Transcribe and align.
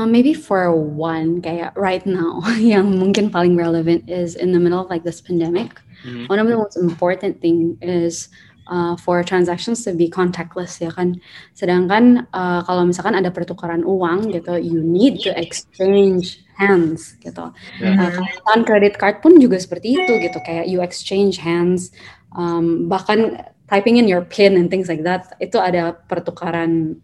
Uh, 0.00 0.08
maybe 0.08 0.32
for 0.32 0.72
one, 0.72 1.44
kayak 1.44 1.76
right 1.76 2.08
now, 2.08 2.40
yang 2.56 2.96
mungkin 2.96 3.28
paling 3.28 3.52
relevant 3.52 4.08
is 4.08 4.32
in 4.32 4.56
the 4.56 4.56
middle 4.56 4.80
of 4.80 4.88
like 4.88 5.04
this 5.04 5.20
pandemic. 5.20 5.76
Mm-hmm. 6.08 6.24
One 6.32 6.40
of 6.40 6.48
the 6.48 6.56
most 6.56 6.80
important 6.80 7.44
thing 7.44 7.76
is 7.84 8.32
uh, 8.64 8.96
for 8.96 9.20
transactions 9.20 9.84
to 9.84 9.92
be 9.92 10.08
contactless 10.08 10.80
ya 10.80 10.88
kan. 10.88 11.20
Sedangkan 11.52 12.24
uh, 12.32 12.64
kalau 12.64 12.88
misalkan 12.88 13.12
ada 13.12 13.28
pertukaran 13.28 13.84
uang 13.84 14.32
gitu, 14.32 14.56
you 14.56 14.80
need 14.80 15.20
to 15.20 15.36
exchange 15.36 16.40
hands 16.56 17.20
gitu. 17.20 17.52
Yeah. 17.76 18.24
Uh, 18.48 18.64
credit 18.64 18.96
card 18.96 19.20
pun 19.20 19.36
juga 19.36 19.60
seperti 19.60 20.00
itu 20.00 20.16
gitu, 20.16 20.40
kayak 20.40 20.64
you 20.64 20.80
exchange 20.80 21.36
hands, 21.36 21.92
um, 22.32 22.88
bahkan 22.88 23.52
typing 23.68 24.00
in 24.00 24.08
your 24.08 24.24
PIN 24.24 24.56
and 24.56 24.72
things 24.72 24.88
like 24.88 25.04
that 25.04 25.36
itu 25.44 25.60
ada 25.60 25.92
pertukaran 26.08 26.96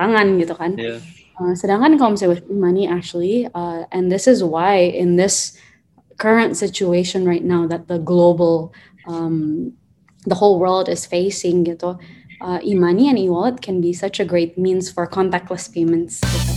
tangan 0.00 0.40
gitu 0.40 0.56
kan. 0.56 0.80
Yeah. 0.80 1.04
Uh, 1.40 1.56
sedangkan 1.56 1.96
kalau 1.96 2.12
misalnya 2.12 2.36
with 2.36 2.44
money 2.52 2.84
actually, 2.84 3.48
uh, 3.56 3.88
and 3.96 4.12
this 4.12 4.28
is 4.28 4.44
why 4.44 4.76
in 4.76 5.16
this 5.16 5.56
current 6.20 6.52
situation 6.52 7.24
right 7.24 7.40
now 7.40 7.64
that 7.64 7.88
the 7.88 7.96
global, 7.96 8.76
um, 9.08 9.72
the 10.28 10.36
whole 10.36 10.60
world 10.60 10.84
is 10.84 11.08
facing 11.08 11.64
gitu, 11.64 11.96
uh, 12.44 12.60
e-money 12.60 13.08
and 13.08 13.16
e-wallet 13.16 13.64
can 13.64 13.80
be 13.80 13.96
such 13.96 14.20
a 14.20 14.26
great 14.28 14.60
means 14.60 14.92
for 14.92 15.08
contactless 15.08 15.64
payments. 15.72 16.20
Gitu. 16.20 16.52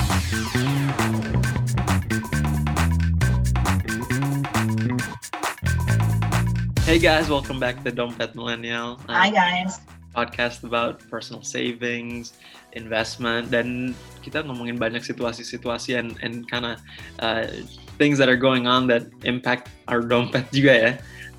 Hey 6.83 6.99
guys, 6.99 7.31
welcome 7.31 7.55
back 7.55 7.79
to 7.87 7.89
Dompet 7.95 8.35
Millennial. 8.35 8.99
Hi 9.07 9.31
guys. 9.31 9.79
Podcast 10.13 10.63
about 10.63 11.01
personal 11.09 11.41
savings, 11.41 12.37
investment 12.77 13.49
dan 13.49 13.97
kita 14.21 14.45
ngomongin 14.45 14.77
banyak 14.77 15.01
situasi-situasi 15.01 15.97
and 15.97 16.13
and 16.21 16.45
kind 16.45 16.69
of 16.69 16.77
uh, 17.19 17.49
things 17.97 18.21
that 18.21 18.29
are 18.29 18.37
going 18.37 18.69
on 18.69 18.85
that 18.85 19.09
impact 19.25 19.73
our 19.89 20.05
dompet 20.05 20.45
juga 20.53 20.73
ya. 20.73 20.91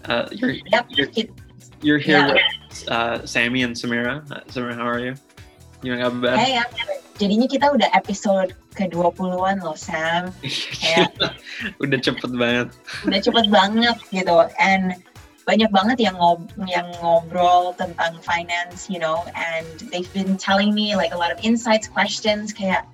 Uh, 0.05 0.29
you're, 0.37 0.61
you're, 0.93 1.09
you're 1.81 2.03
here 2.03 2.21
yeah. 2.21 2.35
with 2.35 2.89
uh, 2.93 3.25
Sammy 3.25 3.65
and 3.65 3.73
Samira. 3.73 4.21
Uh, 4.29 4.45
Samira, 4.53 4.77
how 4.77 4.85
are 4.85 5.01
you? 5.01 5.15
Gimana 5.81 6.13
kabar? 6.13 6.37
Hey, 6.37 6.61
I'm 6.61 6.69
Jadinya 7.15 7.47
kita 7.47 7.71
udah 7.71 7.87
episode 7.95 8.59
ke-20-an 8.75 9.63
loh, 9.63 9.79
Sam. 9.79 10.35
Kayak, 10.83 11.15
udah 11.79 11.99
cepet 12.03 12.31
banget. 12.35 12.69
Udah 13.07 13.21
cepet 13.23 13.47
banget 13.55 13.97
gitu. 14.11 14.51
And 14.59 14.99
banyak 15.45 15.69
banget 15.69 16.01
yang 16.01 16.17
ngob 16.17 16.49
yang 16.65 16.89
ngobrol 17.05 17.77
tentang 17.77 18.17
finance, 18.25 18.89
you 18.89 18.97
know, 18.97 19.25
and 19.37 19.67
they've 19.93 20.09
been 20.17 20.41
telling 20.41 20.73
me 20.73 20.97
like 20.97 21.13
a 21.13 21.19
lot 21.19 21.29
of 21.29 21.39
insights, 21.45 21.89
questions, 21.89 22.53
kayak 22.53 22.89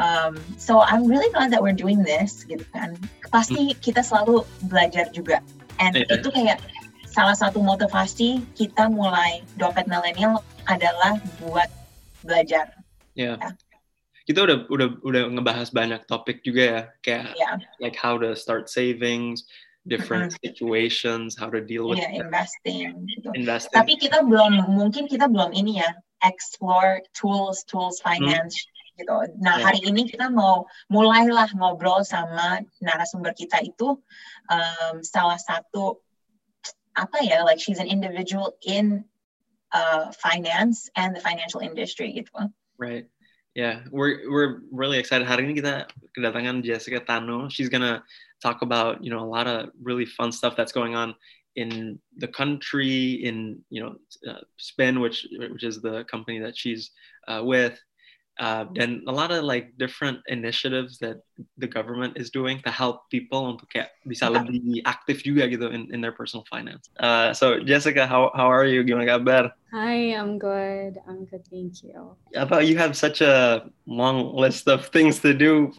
um, 0.00 0.40
so 0.56 0.80
I'm 0.80 1.04
really 1.04 1.28
glad 1.32 1.52
that 1.52 1.60
we're 1.60 1.76
doing 1.76 2.00
this, 2.00 2.44
gitu 2.48 2.64
kan. 2.72 2.96
Pasti 3.28 3.72
hmm. 3.72 3.80
kita 3.84 4.00
selalu 4.00 4.44
belajar 4.72 5.12
juga, 5.12 5.44
and 5.80 5.96
yeah. 5.96 6.16
itu 6.16 6.32
kayak 6.32 6.64
salah 7.08 7.36
satu 7.36 7.60
motivasi 7.60 8.44
kita 8.56 8.88
mulai 8.92 9.40
dompet 9.56 9.88
milenial 9.88 10.44
adalah 10.68 11.20
buat 11.44 11.68
belajar. 12.24 12.72
Yeah. 13.16 13.40
Ya. 13.40 13.56
Kita 14.26 14.42
udah 14.42 14.66
udah 14.68 14.88
udah 15.06 15.22
ngebahas 15.32 15.70
banyak 15.70 16.02
topik 16.10 16.42
juga 16.42 16.62
ya, 16.64 16.82
kayak 17.04 17.36
yeah. 17.36 17.56
like 17.78 17.94
how 17.94 18.18
to 18.18 18.34
start 18.34 18.66
savings, 18.66 19.46
different 19.86 20.34
uh-huh. 20.34 20.42
situations, 20.42 21.38
how 21.38 21.48
to 21.50 21.62
deal 21.62 21.88
with 21.88 21.98
yeah, 21.98 22.22
investing. 22.22 23.06
Gitu. 23.06 23.28
Investing. 23.34 23.74
Tapi 23.74 23.94
kita 23.96 24.26
belum 24.26 24.70
mungkin 24.74 25.06
kita 25.06 25.30
belum 25.30 25.54
ini 25.54 25.82
ya 25.82 25.90
explore 26.26 27.02
tools 27.14 27.62
tools 27.64 28.02
hmm. 28.02 28.06
finance 28.06 28.54
hmm. 28.54 29.02
gitu. 29.02 29.16
Nah 29.40 29.56
yeah. 29.60 29.64
hari 29.70 29.80
ini 29.86 30.08
kita 30.08 30.28
mau 30.32 30.66
mulailah 30.90 31.50
ngobrol 31.54 32.02
sama 32.02 32.62
narasumber 32.82 33.32
kita 33.36 33.62
itu 33.62 33.98
um, 34.50 34.94
salah 35.04 35.38
satu 35.38 36.00
apa 36.96 37.20
ya 37.20 37.44
like 37.44 37.60
she's 37.60 37.78
an 37.78 37.86
individual 37.86 38.56
in 38.64 39.04
uh, 39.76 40.08
finance 40.16 40.88
and 40.96 41.12
the 41.14 41.22
financial 41.22 41.60
industry 41.60 42.12
gitu. 42.16 42.32
Right. 42.76 43.08
Yeah, 43.56 43.80
we're 43.90 44.28
we're 44.28 44.60
really 44.70 45.00
excited. 45.00 45.24
Hari 45.24 45.48
ini 45.48 45.64
kita 45.64 45.88
kedatangan 46.12 46.60
Jessica 46.60 47.00
Tano. 47.00 47.48
She's 47.48 47.72
gonna 47.72 48.04
talk 48.44 48.60
about 48.60 49.00
you 49.00 49.08
know 49.08 49.24
a 49.24 49.24
lot 49.24 49.48
of 49.48 49.72
really 49.80 50.04
fun 50.04 50.28
stuff 50.28 50.52
that's 50.52 50.76
going 50.76 50.92
on 50.92 51.16
in 51.56 51.96
the 52.20 52.28
country 52.28 53.24
in 53.24 53.64
you 53.72 53.80
know 53.80 53.96
uh, 54.28 54.44
spin 54.60 55.00
which 55.00 55.24
which 55.48 55.64
is 55.64 55.80
the 55.80 56.04
company 56.04 56.36
that 56.36 56.52
she's 56.52 56.92
uh, 57.32 57.40
with 57.40 57.80
uh, 58.38 58.66
and 58.76 59.02
a 59.06 59.12
lot 59.12 59.30
of 59.30 59.44
like 59.44 59.76
different 59.78 60.20
initiatives 60.28 60.98
that 60.98 61.22
the 61.58 61.66
government 61.66 62.16
is 62.16 62.30
doing 62.30 62.60
to 62.60 62.70
help 62.70 63.08
people 63.10 63.48
untuk 63.48 63.68
kayak 63.72 63.96
bisa 64.04 64.28
lebih 64.28 64.84
aktif 64.84 65.24
juga 65.24 65.48
gitu 65.48 65.72
in, 65.72 65.88
in 65.88 66.04
their 66.04 66.12
personal 66.12 66.44
finance. 66.48 66.92
Uh, 67.00 67.32
so 67.32 67.56
Jessica, 67.64 68.04
how 68.04 68.28
how 68.36 68.44
are 68.44 68.68
you? 68.68 68.84
Gimana 68.84 69.08
kabar? 69.08 69.56
Hi, 69.72 70.12
I'm 70.12 70.38
good. 70.38 71.00
I'm 71.08 71.24
good, 71.26 71.44
thank 71.48 71.80
you. 71.84 72.16
Thought 72.32 72.68
you 72.68 72.76
have 72.76 72.96
such 72.96 73.20
a 73.24 73.66
long 73.88 74.36
list 74.36 74.68
of 74.68 74.88
things 74.92 75.20
to 75.24 75.32
do. 75.32 75.72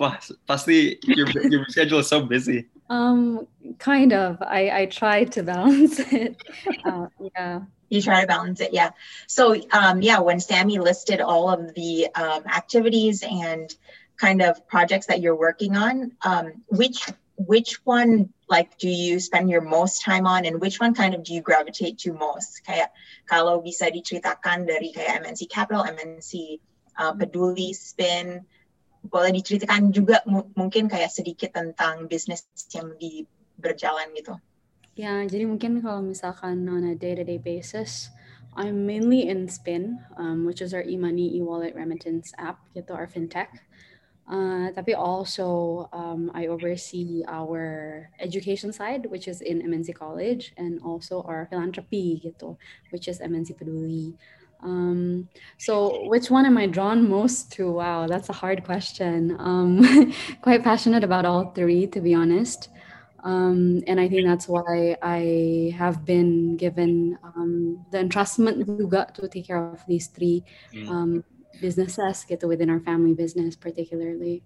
Pasti 0.49 0.97
your 1.05 1.29
your 1.49 1.65
schedule 1.73 2.01
is 2.01 2.09
so 2.09 2.25
busy. 2.25 2.65
Um, 2.89 3.45
kind 3.77 4.13
of. 4.13 4.41
I 4.41 4.69
I 4.69 4.83
try 4.89 5.29
to 5.33 5.39
balance 5.53 6.01
it. 6.09 6.41
Uh, 6.85 7.09
yeah 7.37 7.69
you 7.89 8.01
try 8.01 8.21
to 8.21 8.27
balance 8.27 8.59
it 8.61 8.73
yeah. 8.73 8.91
So 9.27 9.55
um, 9.71 10.01
yeah 10.01 10.19
when 10.19 10.39
sammy 10.39 10.79
listed 10.79 11.21
all 11.21 11.49
of 11.49 11.73
the 11.73 12.07
um, 12.13 12.43
activities 12.45 13.23
and 13.23 13.73
kind 14.17 14.41
of 14.41 14.67
projects 14.67 15.07
that 15.07 15.21
you're 15.21 15.37
working 15.37 15.75
on 15.75 16.11
um, 16.23 16.63
which 16.67 17.07
which 17.37 17.79
one 17.85 18.33
like 18.49 18.77
do 18.77 18.89
you 18.89 19.19
spend 19.19 19.49
your 19.49 19.61
most 19.61 20.01
time 20.01 20.25
on 20.25 20.45
and 20.45 20.59
which 20.59 20.79
one 20.79 20.93
kind 20.93 21.13
of 21.13 21.23
do 21.23 21.33
you 21.33 21.41
gravitate 21.41 21.99
to 21.99 22.13
most? 22.13 22.65
Kayak 22.65 22.91
kalau 23.29 23.61
bisa 23.61 23.93
diceritakan 23.93 24.65
dari 24.65 24.89
kayak 24.89 25.21
MNC 25.21 25.45
Capital, 25.45 25.85
MNC 25.85 26.57
uh, 26.97 27.13
Peduli, 27.13 27.75
Spin, 27.77 28.41
boleh 29.05 29.31
diceritakan 29.35 29.93
juga 29.93 30.25
mungkin 30.57 30.89
kayak 30.89 31.13
sedikit 31.13 31.53
tentang 31.53 32.09
bisnis 32.09 32.47
yang 32.73 32.97
di 32.97 33.23
berjalan 33.61 34.09
gitu. 34.17 34.33
Ya, 34.97 35.21
jadi 35.29 35.45
mungkin 35.45 35.77
kalau 35.85 36.01
misalkan 36.01 36.65
on 36.65 36.81
a 36.81 36.97
day-to-day 36.97 37.37
basis, 37.37 38.09
I'm 38.57 38.89
mainly 38.89 39.29
in 39.29 39.45
Spin, 39.45 40.01
um, 40.17 40.41
which 40.41 40.57
is 40.57 40.73
our 40.73 40.81
e-money, 40.81 41.37
e-wallet 41.37 41.77
remittance 41.77 42.33
app 42.41 42.57
gitu, 42.73 42.97
our 42.97 43.05
fintech. 43.05 43.61
Uh, 44.25 44.73
tapi 44.73 44.97
also 44.97 45.85
um, 45.93 46.33
I 46.33 46.49
oversee 46.49 47.21
our 47.29 48.09
education 48.17 48.73
side, 48.73 49.05
which 49.05 49.29
is 49.29 49.45
in 49.45 49.61
MNC 49.61 49.93
College, 49.93 50.57
and 50.57 50.81
also 50.81 51.21
our 51.29 51.45
philanthropy 51.45 52.17
gitu, 52.17 52.57
which 52.89 53.05
is 53.05 53.21
MNC 53.21 53.53
Peduli. 53.53 54.17
Um, 54.65 55.29
so 55.61 56.09
which 56.09 56.33
one 56.33 56.49
am 56.49 56.57
I 56.57 56.65
drawn 56.65 57.05
most 57.05 57.53
to? 57.61 57.69
Wow, 57.69 58.09
that's 58.09 58.33
a 58.33 58.41
hard 58.41 58.65
question. 58.65 59.37
Um, 59.37 59.85
quite 60.41 60.65
passionate 60.65 61.05
about 61.05 61.29
all 61.29 61.53
three, 61.53 61.85
to 61.93 62.01
be 62.01 62.17
honest. 62.17 62.73
Um, 63.23 63.81
and 63.87 63.99
I 63.99 64.07
think 64.07 64.27
that's 64.27 64.47
why 64.47 64.95
I 65.01 65.73
have 65.77 66.05
been 66.05 66.55
given 66.55 67.17
um, 67.23 67.85
the 67.91 67.97
entrustment 67.97 68.63
juga 68.65 69.13
to 69.15 69.27
take 69.27 69.47
care 69.47 69.57
of 69.57 69.81
these 69.87 70.07
three 70.07 70.43
mm. 70.73 70.87
um, 70.89 71.23
businesses 71.59 72.25
get 72.25 72.43
within 72.43 72.69
our 72.69 72.79
family 72.79 73.13
business 73.13 73.55
particularly. 73.55 74.43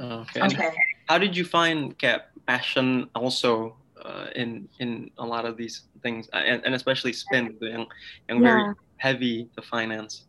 Okay. 0.00 0.40
okay. 0.40 0.70
How 1.08 1.18
did 1.18 1.36
you 1.36 1.44
find 1.44 1.98
Cap 1.98 2.30
passion 2.46 3.10
also 3.14 3.76
uh, 4.02 4.26
in 4.34 4.68
in 4.78 5.10
a 5.18 5.26
lot 5.26 5.44
of 5.44 5.56
these 5.56 5.82
things, 6.02 6.28
and, 6.32 6.62
and 6.64 6.74
especially 6.74 7.12
spin, 7.12 7.56
yang, 7.60 7.86
yang 8.28 8.42
yeah. 8.42 8.48
very 8.48 8.74
heavy 8.96 9.48
to 9.56 9.62
finance? 9.62 10.24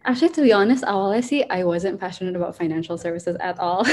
Actually, 0.00 0.32
to 0.32 0.40
be 0.40 0.52
honest, 0.52 0.80
awalnya 0.88 1.20
sih 1.20 1.44
I 1.44 1.60
wasn't 1.68 2.00
passionate 2.00 2.32
about 2.32 2.56
financial 2.56 2.96
services 2.96 3.36
at 3.36 3.60
all. 3.60 3.84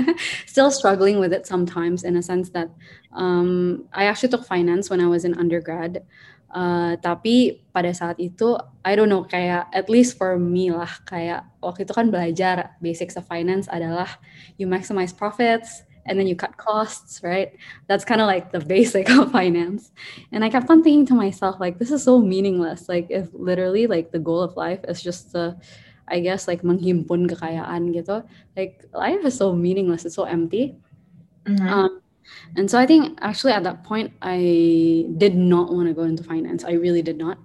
Still 0.46 0.70
struggling 0.70 1.18
with 1.18 1.34
it 1.34 1.42
sometimes 1.42 2.06
in 2.06 2.14
a 2.14 2.22
sense 2.22 2.54
that 2.54 2.70
um, 3.10 3.82
I 3.90 4.06
actually 4.06 4.30
took 4.30 4.46
finance 4.46 4.90
when 4.90 5.02
I 5.02 5.10
was 5.10 5.26
in 5.26 5.34
undergrad. 5.34 6.06
Uh, 6.54 6.94
tapi 7.02 7.66
pada 7.74 7.90
saat 7.90 8.22
itu, 8.22 8.54
I 8.86 8.94
don't 8.94 9.10
know, 9.10 9.26
kayak 9.26 9.66
at 9.74 9.90
least 9.90 10.14
for 10.14 10.38
me 10.38 10.70
lah, 10.70 10.88
kayak 11.02 11.42
waktu 11.58 11.82
itu 11.82 11.92
kan 11.92 12.14
belajar 12.14 12.78
basics 12.78 13.18
of 13.18 13.26
finance 13.26 13.66
adalah 13.66 14.06
you 14.54 14.70
maximize 14.70 15.10
profits, 15.10 15.82
and 16.06 16.18
then 16.18 16.26
you 16.26 16.34
cut 16.34 16.56
costs, 16.56 17.20
right? 17.22 17.52
That's 17.86 18.04
kind 18.04 18.20
of 18.20 18.26
like 18.26 18.52
the 18.52 18.60
basic 18.74 19.10
of 19.10 19.32
finance. 19.32 19.92
And 20.32 20.44
I 20.44 20.48
kept 20.48 20.70
on 20.70 20.82
thinking 20.82 21.06
to 21.06 21.14
myself, 21.14 21.60
like, 21.60 21.78
this 21.78 21.90
is 21.90 22.02
so 22.02 22.18
meaningless. 22.18 22.88
Like, 22.88 23.06
if 23.10 23.28
literally, 23.32 23.86
like, 23.86 24.12
the 24.12 24.18
goal 24.18 24.40
of 24.40 24.56
life 24.56 24.80
is 24.88 25.02
just 25.02 25.32
to, 25.32 25.56
I 26.08 26.20
guess, 26.20 26.48
like, 26.48 26.62
menghimpun 26.62 27.28
kekayaan 27.28 27.94
gitu, 27.94 28.24
like, 28.56 28.86
life 28.94 29.24
is 29.24 29.36
so 29.36 29.52
meaningless. 29.52 30.04
It's 30.04 30.16
so 30.16 30.24
empty. 30.24 30.76
Mm-hmm. 31.44 31.68
Um, 31.68 32.00
and 32.56 32.70
so 32.70 32.78
I 32.78 32.86
think 32.86 33.18
actually 33.22 33.52
at 33.52 33.62
that 33.64 33.84
point, 33.84 34.12
I 34.22 35.06
did 35.16 35.34
not 35.34 35.72
want 35.72 35.88
to 35.88 35.94
go 35.94 36.02
into 36.02 36.24
finance. 36.24 36.64
I 36.64 36.72
really 36.72 37.02
did 37.02 37.18
not. 37.18 37.38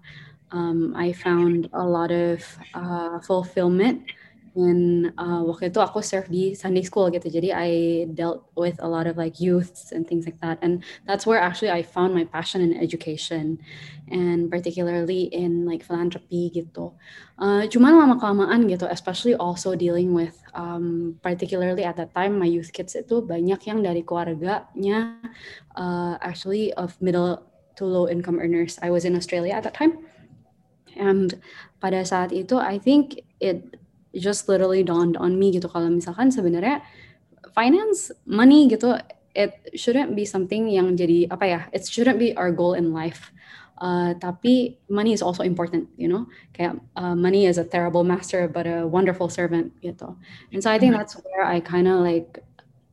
Um, 0.52 0.94
I 0.96 1.14
found 1.14 1.70
a 1.74 1.86
lot 1.86 2.12
of 2.12 2.44
uh, 2.74 3.20
fulfillment 3.20 4.04
And 4.52 5.16
uh, 5.16 5.48
waktu 5.48 5.72
itu 5.72 5.80
aku 5.80 6.04
serve 6.04 6.28
di 6.28 6.52
Sunday 6.52 6.84
school 6.84 7.08
gitu. 7.08 7.32
Jadi 7.32 7.56
I 7.56 7.70
dealt 8.12 8.44
with 8.60 8.76
a 8.84 8.90
lot 8.90 9.08
of 9.08 9.16
like 9.16 9.40
youths 9.40 9.96
and 9.96 10.04
things 10.04 10.28
like 10.28 10.44
that. 10.44 10.60
And 10.60 10.84
that's 11.08 11.24
where 11.24 11.40
actually 11.40 11.72
I 11.72 11.80
found 11.88 12.12
my 12.12 12.28
passion 12.28 12.60
in 12.60 12.76
education 12.76 13.64
and 14.12 14.52
particularly 14.52 15.32
in 15.32 15.64
like 15.64 15.88
philanthropy 15.88 16.52
gitu. 16.52 16.92
Uh, 17.40 17.64
cuman 17.72 17.96
lama 17.96 18.20
kelamaan 18.20 18.68
gitu, 18.68 18.92
especially 18.92 19.40
also 19.40 19.72
dealing 19.72 20.12
with 20.12 20.36
um, 20.52 21.16
particularly 21.24 21.88
at 21.88 21.96
that 21.96 22.12
time 22.12 22.36
my 22.36 22.48
youth 22.48 22.76
kids 22.76 22.92
itu 23.00 23.24
banyak 23.24 23.60
yang 23.64 23.80
dari 23.80 24.04
keluarganya 24.04 25.16
uh, 25.80 26.20
actually 26.20 26.76
of 26.76 27.00
middle 27.00 27.40
to 27.80 27.88
low 27.88 28.12
income 28.12 28.36
earners. 28.36 28.76
I 28.84 28.92
was 28.92 29.08
in 29.08 29.16
Australia 29.16 29.56
at 29.56 29.64
that 29.64 29.80
time. 29.80 30.04
And 31.00 31.40
pada 31.80 32.04
saat 32.04 32.36
itu 32.36 32.60
I 32.60 32.76
think 32.76 33.24
it 33.40 33.80
just 34.16 34.48
literally 34.52 34.84
dawned 34.84 35.16
on 35.16 35.40
me 35.40 35.52
gitu 35.56 35.72
kalau 35.72 35.88
misalkan 35.88 36.32
sebenarnya 36.32 36.84
finance 37.56 38.12
money 38.28 38.68
gitu 38.68 38.96
it 39.36 39.56
shouldn't 39.76 40.16
be 40.16 40.26
something 40.28 40.68
yang 40.68 40.96
jadi 40.96 41.32
apa 41.32 41.46
ya 41.48 41.60
it 41.72 41.88
shouldn't 41.88 42.20
be 42.20 42.36
our 42.36 42.52
goal 42.52 42.76
in 42.76 42.92
life. 42.92 43.32
Uh, 43.82 44.14
tapi 44.22 44.78
money 44.94 45.10
is 45.10 45.26
also 45.26 45.42
important 45.42 45.90
you 45.98 46.06
know? 46.06 46.28
Kayak 46.54 46.78
uh, 46.96 47.16
money 47.16 47.50
is 47.50 47.58
a 47.58 47.66
terrible 47.66 48.04
master 48.04 48.46
but 48.46 48.68
a 48.68 48.86
wonderful 48.86 49.30
servant 49.32 49.74
gitu. 49.82 50.14
And 50.54 50.62
so 50.62 50.70
I 50.70 50.78
think 50.78 50.94
mm-hmm. 50.94 51.02
that's 51.02 51.18
where 51.18 51.48
I 51.48 51.64
kind 51.64 51.88
of 51.88 52.04
like 52.04 52.44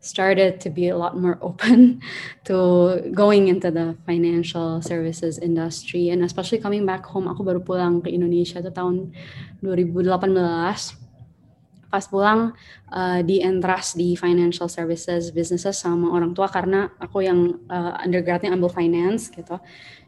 started 0.01 0.63
to 0.63 0.71
be 0.71 0.89
a 0.89 0.97
lot 0.97 1.19
more 1.19 1.37
open 1.45 2.01
to 2.47 3.03
going 3.13 3.49
into 3.49 3.71
the 3.71 3.99
financial 4.07 4.81
services 4.81 5.39
industry. 5.39 6.09
And 6.09 6.23
especially 6.23 6.63
coming 6.63 6.87
back 6.87 7.05
home 7.05 7.29
aku 7.29 7.45
baru 7.45 7.61
pulang 7.61 8.01
ke 8.01 8.09
Indonesia 8.09 8.63
itu 8.63 8.71
tahun 8.73 9.13
2018 9.61 11.08
pas 11.89 12.05
pulang 12.05 12.53
uh, 12.93 13.21
di 13.25 13.41
entras 13.41 13.97
di 13.97 14.13
financial 14.13 14.69
services 14.69 15.33
businesses 15.33 15.81
sama 15.81 16.13
orang 16.13 16.37
tua 16.37 16.49
karena 16.53 16.93
aku 17.01 17.25
yang 17.25 17.57
uh, 17.73 17.97
undergradnya 18.05 18.53
ambil 18.53 18.69
finance 18.69 19.33
gitu. 19.33 19.57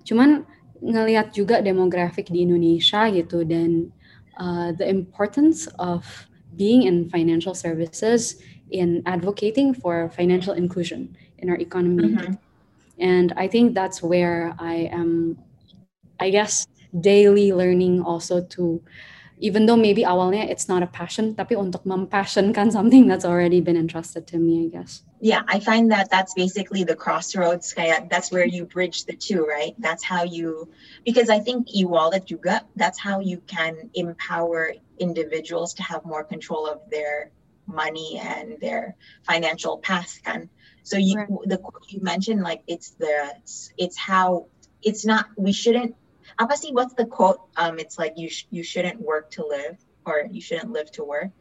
Cuman 0.05 0.44
ngelihat 0.81 1.32
juga 1.37 1.61
demografik 1.61 2.29
di 2.29 2.44
Indonesia 2.44 3.09
gitu 3.12 3.44
dan 3.44 3.93
uh, 4.41 4.73
the 4.77 4.88
importance 4.88 5.69
of 5.81 6.05
being 6.56 6.85
in 6.85 7.09
financial 7.09 7.53
services 7.56 8.41
in 8.71 9.03
advocating 9.05 9.75
for 9.75 10.09
financial 10.12 10.55
inclusion 10.55 11.17
in 11.38 11.50
our 11.50 11.59
economy. 11.61 12.17
Mm-hmm. 12.17 12.35
And 13.00 13.32
I 13.37 13.49
think 13.49 13.75
that's 13.75 14.03
where 14.03 14.53
I 14.59 14.93
am, 14.93 15.38
I 16.21 16.29
guess, 16.31 16.67
daily 17.00 17.53
learning 17.53 18.03
also 18.03 18.43
to 18.56 18.82
even 19.40 19.66
though 19.66 19.76
maybe 19.76 20.04
awalnya 20.04 20.48
it's 20.48 20.69
not 20.69 20.82
a 20.82 20.87
passion, 20.87 21.34
tapi 21.34 21.56
untuk 21.56 21.82
mempassionkan 21.84 22.70
something 22.76 23.08
that's 23.08 23.25
already 23.25 23.60
been 23.60 23.76
entrusted 23.76 24.26
to 24.28 24.38
me, 24.38 24.64
I 24.64 24.69
guess. 24.69 25.02
Yeah, 25.20 25.42
I 25.48 25.60
find 25.60 25.90
that 25.92 26.08
that's 26.10 26.32
basically 26.32 26.84
the 26.84 26.96
crossroads. 26.96 27.72
kayak 27.72 28.08
That's 28.08 28.32
where 28.32 28.44
you 28.44 28.64
bridge 28.64 29.04
the 29.04 29.16
two, 29.16 29.44
right? 29.44 29.75
That's 29.81 30.04
how 30.04 30.25
you, 30.25 30.69
because 31.04 31.28
I 31.28 31.40
think 31.40 31.69
e-wallet 31.75 32.25
juga, 32.25 32.64
that's 32.76 33.00
how 33.00 33.20
you 33.20 33.40
can 33.44 33.90
empower 33.92 34.72
individuals 34.98 35.75
to 35.75 35.82
have 35.82 36.04
more 36.04 36.25
control 36.25 36.69
of 36.69 36.81
their 36.88 37.32
money 37.66 38.20
and 38.20 38.56
their 38.60 38.96
financial 39.25 39.76
path. 39.81 40.20
Kan? 40.25 40.48
So 40.84 40.96
you, 40.96 41.16
right. 41.16 41.28
the 41.44 41.58
you 41.88 42.00
mentioned 42.00 42.40
like 42.40 42.64
it's 42.66 42.96
the, 42.96 43.36
it's 43.76 43.96
how, 43.96 44.48
it's 44.81 45.04
not, 45.04 45.28
we 45.36 45.52
shouldn't 45.52 45.96
apa 46.40 46.56
sih 46.56 46.72
what's 46.72 46.96
the 46.96 47.04
quote? 47.04 47.44
Um 47.60 47.76
it's 47.76 48.00
like 48.00 48.16
you 48.16 48.32
sh- 48.32 48.48
you 48.48 48.64
shouldn't 48.64 48.96
work 48.96 49.31
to 49.37 49.44
live 49.44 49.76
or 50.08 50.25
you 50.25 50.40
shouldn't 50.40 50.72
live 50.72 50.88
to 50.96 51.04
work 51.04 51.37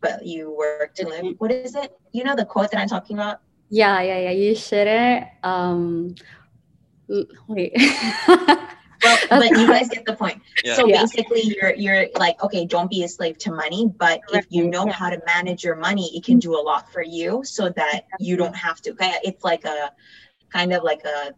but 0.00 0.26
you 0.26 0.54
work 0.54 0.94
to 0.94 1.06
live. 1.06 1.34
What 1.38 1.52
is 1.52 1.74
it? 1.74 1.92
You 2.12 2.24
know 2.24 2.36
the 2.36 2.44
quote 2.44 2.70
that 2.70 2.80
i'm 2.80 2.88
talking 2.88 3.16
about? 3.16 3.40
Yeah 3.68 4.00
yeah 4.00 4.18
yeah. 4.18 4.30
You 4.30 4.54
shouldn't 4.54 5.26
um 5.44 6.14
wait. 7.46 7.76
Well, 9.04 9.16
but 9.30 9.50
you 9.50 9.68
guys 9.68 9.88
get 9.88 10.04
the 10.04 10.16
point. 10.16 10.42
Yeah. 10.64 10.74
So 10.74 10.88
yeah. 10.88 11.02
basically, 11.02 11.42
you're 11.54 11.72
you're 11.72 12.08
like, 12.18 12.42
okay, 12.42 12.66
don't 12.66 12.90
be 12.90 13.04
a 13.04 13.08
slave 13.08 13.38
to 13.46 13.52
money, 13.52 13.86
but 13.86 14.18
if 14.32 14.44
you 14.50 14.66
know 14.68 14.90
how 14.90 15.08
to 15.08 15.22
manage 15.24 15.62
your 15.62 15.76
money, 15.76 16.10
it 16.16 16.24
can 16.24 16.40
do 16.40 16.58
a 16.58 16.62
lot 16.70 16.90
for 16.92 17.00
you, 17.00 17.44
so 17.44 17.70
that 17.70 18.10
you 18.18 18.36
don't 18.36 18.56
have 18.56 18.82
to. 18.82 18.96
It's 18.98 19.44
like 19.44 19.64
a 19.64 19.92
kind 20.50 20.72
of 20.72 20.82
like 20.82 21.04
a 21.04 21.30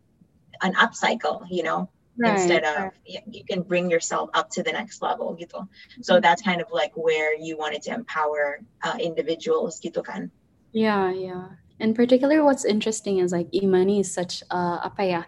an 0.63 0.73
upcycle, 0.73 1.45
you 1.51 1.63
know 1.63 1.91
right, 2.19 2.39
instead 2.39 2.65
of 2.65 2.77
right. 2.77 3.23
you 3.27 3.45
can 3.45 3.63
bring 3.63 3.91
yourself 3.91 4.31
up 4.35 4.51
to 4.51 4.63
the 4.63 4.73
next 4.73 5.03
level 5.03 5.37
gitu. 5.39 5.67
So 6.03 6.15
mm-hmm. 6.15 6.23
that's 6.23 6.43
kind 6.43 6.61
of 6.61 6.69
like 6.73 6.93
where 6.95 7.37
you 7.37 7.57
wanted 7.57 7.83
to 7.83 7.95
empower 7.95 8.61
uh, 8.83 8.97
individuals 9.01 9.81
gitu 9.81 10.03
kan. 10.03 10.31
Yeah, 10.73 11.11
yeah. 11.11 11.59
In 11.81 11.95
particular, 11.95 12.45
what's 12.45 12.65
interesting 12.65 13.19
is 13.19 13.33
like 13.33 13.49
e-money 13.53 14.01
is 14.01 14.13
such 14.13 14.45
uh, 14.51 14.85
apa 14.85 15.03
ya? 15.05 15.23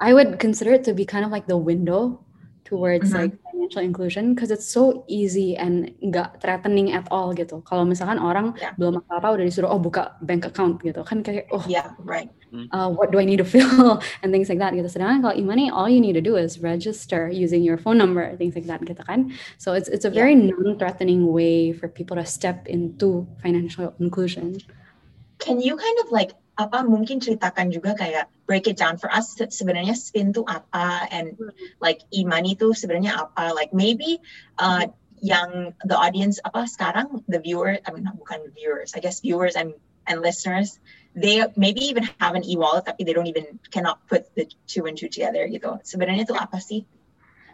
I 0.00 0.16
would 0.16 0.40
consider 0.40 0.72
it 0.72 0.84
to 0.88 0.94
be 0.96 1.04
kind 1.04 1.24
of 1.24 1.30
like 1.30 1.46
the 1.46 1.60
window 1.60 2.24
towards 2.64 3.12
mm-hmm. 3.12 3.28
like 3.28 3.34
financial 3.70 3.82
inclusion 3.86 4.34
because 4.34 4.50
it's 4.50 4.66
so 4.66 5.04
easy 5.06 5.56
and 5.56 5.90
nggak 6.02 6.40
threatening 6.40 6.92
at 6.92 7.06
all 7.10 7.32
gitu. 7.34 7.62
Kalau 7.62 7.86
misalkan 7.86 8.18
orang 8.18 8.54
yeah. 8.58 8.74
belum 8.74 8.98
apa-apa 9.06 9.38
udah 9.38 9.44
disuruh 9.46 9.70
oh 9.70 9.78
buka 9.78 10.18
bank 10.22 10.46
account 10.46 10.82
gitu 10.82 11.02
kan 11.06 11.22
kayak 11.22 11.46
oh 11.54 11.62
yeah 11.68 11.94
right. 12.02 12.30
Uh, 12.74 12.90
what 12.90 13.14
do 13.14 13.22
I 13.22 13.24
need 13.24 13.38
to 13.38 13.46
fill 13.46 14.02
and 14.26 14.34
things 14.34 14.50
like 14.50 14.58
that 14.58 14.74
gitu. 14.74 14.90
Sedangkan 14.90 15.22
kalau 15.22 15.34
e-money 15.38 15.70
all 15.70 15.86
you 15.86 16.02
need 16.02 16.18
to 16.18 16.24
do 16.24 16.34
is 16.34 16.58
register 16.58 17.30
using 17.30 17.62
your 17.62 17.78
phone 17.78 17.94
number 17.94 18.26
things 18.34 18.58
like 18.58 18.66
that 18.66 18.82
gitu 18.82 19.06
kan. 19.06 19.30
So 19.62 19.78
it's 19.78 19.86
it's 19.86 20.02
a 20.02 20.10
very 20.10 20.34
yeah. 20.34 20.50
non-threatening 20.50 21.30
way 21.30 21.70
for 21.70 21.86
people 21.86 22.18
to 22.18 22.26
step 22.26 22.66
into 22.66 23.30
financial 23.38 23.94
inclusion. 24.02 24.58
Can 25.38 25.62
you 25.62 25.78
kind 25.78 25.98
of 26.02 26.10
like 26.10 26.34
apa 26.60 26.84
mungkin 26.84 27.24
ceritakan 27.24 27.72
juga 27.72 27.96
kayak 27.96 28.28
break 28.44 28.68
it 28.68 28.76
down 28.76 29.00
for 29.00 29.08
us 29.08 29.32
sebenarnya 29.40 29.96
spin 29.96 30.36
tuh 30.36 30.44
apa 30.44 31.08
and 31.08 31.40
like 31.80 32.04
e-money 32.12 32.52
tuh 32.52 32.76
sebenarnya 32.76 33.16
apa 33.16 33.56
like 33.56 33.72
maybe 33.72 34.20
uh, 34.60 34.84
yang 35.24 35.72
the 35.88 35.96
audience 35.96 36.36
apa 36.44 36.68
sekarang 36.68 37.24
the 37.32 37.40
viewer 37.40 37.80
I 37.80 37.88
mean 37.96 38.04
bukan 38.12 38.52
viewers 38.52 38.92
I 38.92 39.00
guess 39.00 39.24
viewers 39.24 39.56
and 39.56 39.72
and 40.04 40.20
listeners 40.20 40.76
they 41.16 41.42
maybe 41.56 41.90
even 41.90 42.06
have 42.20 42.36
an 42.36 42.44
e-wallet 42.46 42.86
tapi 42.86 43.02
they 43.02 43.14
don't 43.16 43.26
even 43.26 43.58
cannot 43.70 44.04
put 44.06 44.30
the 44.36 44.46
two 44.68 44.86
and 44.86 44.94
two 44.94 45.10
together 45.10 45.42
gitu. 45.50 45.82
Sebenarnya 45.82 46.22
itu 46.22 46.34
apa 46.38 46.62
sih 46.62 46.86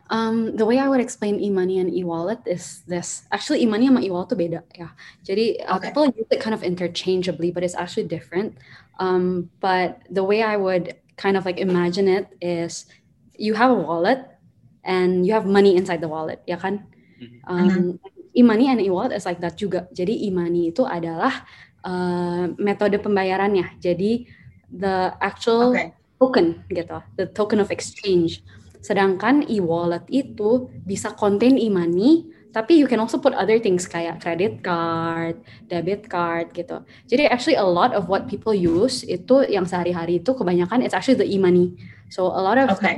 Um, 0.09 0.55
the 0.55 0.65
way 0.65 0.79
I 0.79 0.89
would 0.89 1.01
explain 1.01 1.43
e-money 1.43 1.79
and 1.79 1.93
e-wallet 1.93 2.39
is 2.47 2.83
this. 2.87 3.27
Actually, 3.33 3.63
e-money 3.63 3.91
and 3.91 3.99
e-wallet 3.99 4.31
tuh 4.31 4.39
beda 4.39 4.63
ya. 4.79 4.95
Jadi 5.27 5.67
uh, 5.67 5.77
okay. 5.77 5.91
people 5.91 6.07
use 6.15 6.31
it 6.31 6.39
kind 6.39 6.55
of 6.55 6.63
interchangeably, 6.63 7.51
but 7.51 7.67
it's 7.67 7.75
actually 7.75 8.07
different. 8.07 8.55
Um, 9.03 9.51
but 9.59 10.07
the 10.11 10.23
way 10.23 10.47
I 10.47 10.57
would 10.57 10.95
kind 11.19 11.37
of 11.37 11.45
like 11.45 11.59
imagine 11.59 12.07
it 12.07 12.31
is, 12.39 12.87
you 13.35 13.55
have 13.59 13.71
a 13.71 13.75
wallet 13.75 14.23
and 14.87 15.27
you 15.27 15.35
have 15.35 15.45
money 15.45 15.75
inside 15.75 16.01
the 16.01 16.09
wallet, 16.09 16.39
ya 16.47 16.57
kan? 16.57 16.87
Mm-hmm. 17.19 17.39
Um, 17.51 17.69
mm-hmm. 17.69 17.91
e-money 18.37 18.69
and 18.71 18.81
e-wallet 18.81 19.13
is 19.13 19.27
like 19.27 19.41
that 19.41 19.59
juga. 19.59 19.91
Jadi 19.91 20.31
e-money 20.31 20.71
itu 20.71 20.87
adalah 20.87 21.43
uh, 21.83 22.53
metode 22.63 23.01
pembayarannya. 23.03 23.81
Jadi 23.83 24.29
the 24.71 25.11
actual 25.19 25.75
okay. 25.75 25.91
token 26.21 26.63
gitu, 26.71 27.03
the 27.17 27.27
token 27.27 27.59
of 27.59 27.73
exchange. 27.73 28.45
Sedangkan 28.81 29.47
e-wallet 29.47 30.05
itu 30.13 30.71
bisa 30.85 31.13
contain 31.15 31.57
e-money, 31.57 32.27
tapi 32.57 32.81
you 32.81 32.89
can 32.89 32.97
also 32.97 33.21
put 33.21 33.37
other 33.37 33.61
things 33.61 33.85
kayak 33.85 34.21
credit 34.25 34.65
card, 34.65 35.37
debit 35.69 36.09
card 36.09 36.53
gitu. 36.57 36.81
Jadi 37.05 37.29
actually 37.29 37.59
a 37.61 37.65
lot 37.65 37.93
of 37.93 38.09
what 38.09 38.25
people 38.25 38.57
use 38.57 39.05
itu 39.05 39.45
yang 39.49 39.69
sehari-hari 39.69 40.25
itu 40.25 40.33
kebanyakan 40.33 40.81
it's 40.81 40.97
actually 40.97 41.21
the 41.21 41.29
e-money. 41.29 41.77
So 42.09 42.33
a 42.33 42.41
lot 42.41 42.57
of 42.57 42.73
okay. 42.77 42.97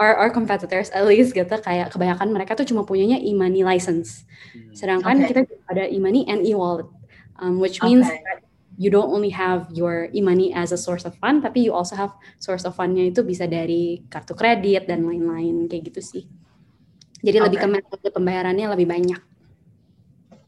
our 0.00 0.16
our 0.16 0.30
competitors 0.32 0.88
at 0.94 1.04
least 1.04 1.36
gitu 1.36 1.52
kayak 1.60 1.92
kebanyakan 1.92 2.32
mereka 2.32 2.56
tuh 2.56 2.64
cuma 2.64 2.86
punyanya 2.88 3.20
e-money 3.20 3.60
license. 3.60 4.24
Hmm. 4.56 4.72
Sedangkan 4.72 5.20
okay. 5.20 5.28
kita 5.32 5.40
ada 5.68 5.84
e-money 5.90 6.24
and 6.24 6.46
e-wallet. 6.48 6.88
Um, 7.34 7.58
which 7.58 7.82
means 7.82 8.06
okay 8.06 8.43
you 8.76 8.90
don't 8.90 9.10
only 9.10 9.30
have 9.30 9.70
your 9.70 10.10
e-money 10.14 10.50
as 10.54 10.72
a 10.74 10.78
source 10.78 11.06
of 11.06 11.14
fund, 11.22 11.42
tapi 11.42 11.62
you 11.62 11.72
also 11.72 11.94
have 11.94 12.14
source 12.42 12.66
of 12.66 12.74
fundnya 12.74 13.06
itu 13.06 13.22
bisa 13.22 13.46
dari 13.46 14.02
kartu 14.10 14.34
kredit 14.34 14.90
dan 14.90 15.06
lain-lain 15.06 15.70
kayak 15.70 15.94
gitu 15.94 16.00
sih. 16.02 16.24
Jadi 17.24 17.38
okay. 17.40 17.46
lebih 17.48 17.58
ke 17.62 17.68
metode 17.70 18.08
pembayarannya 18.12 18.66
lebih 18.74 18.88
banyak. 18.90 19.20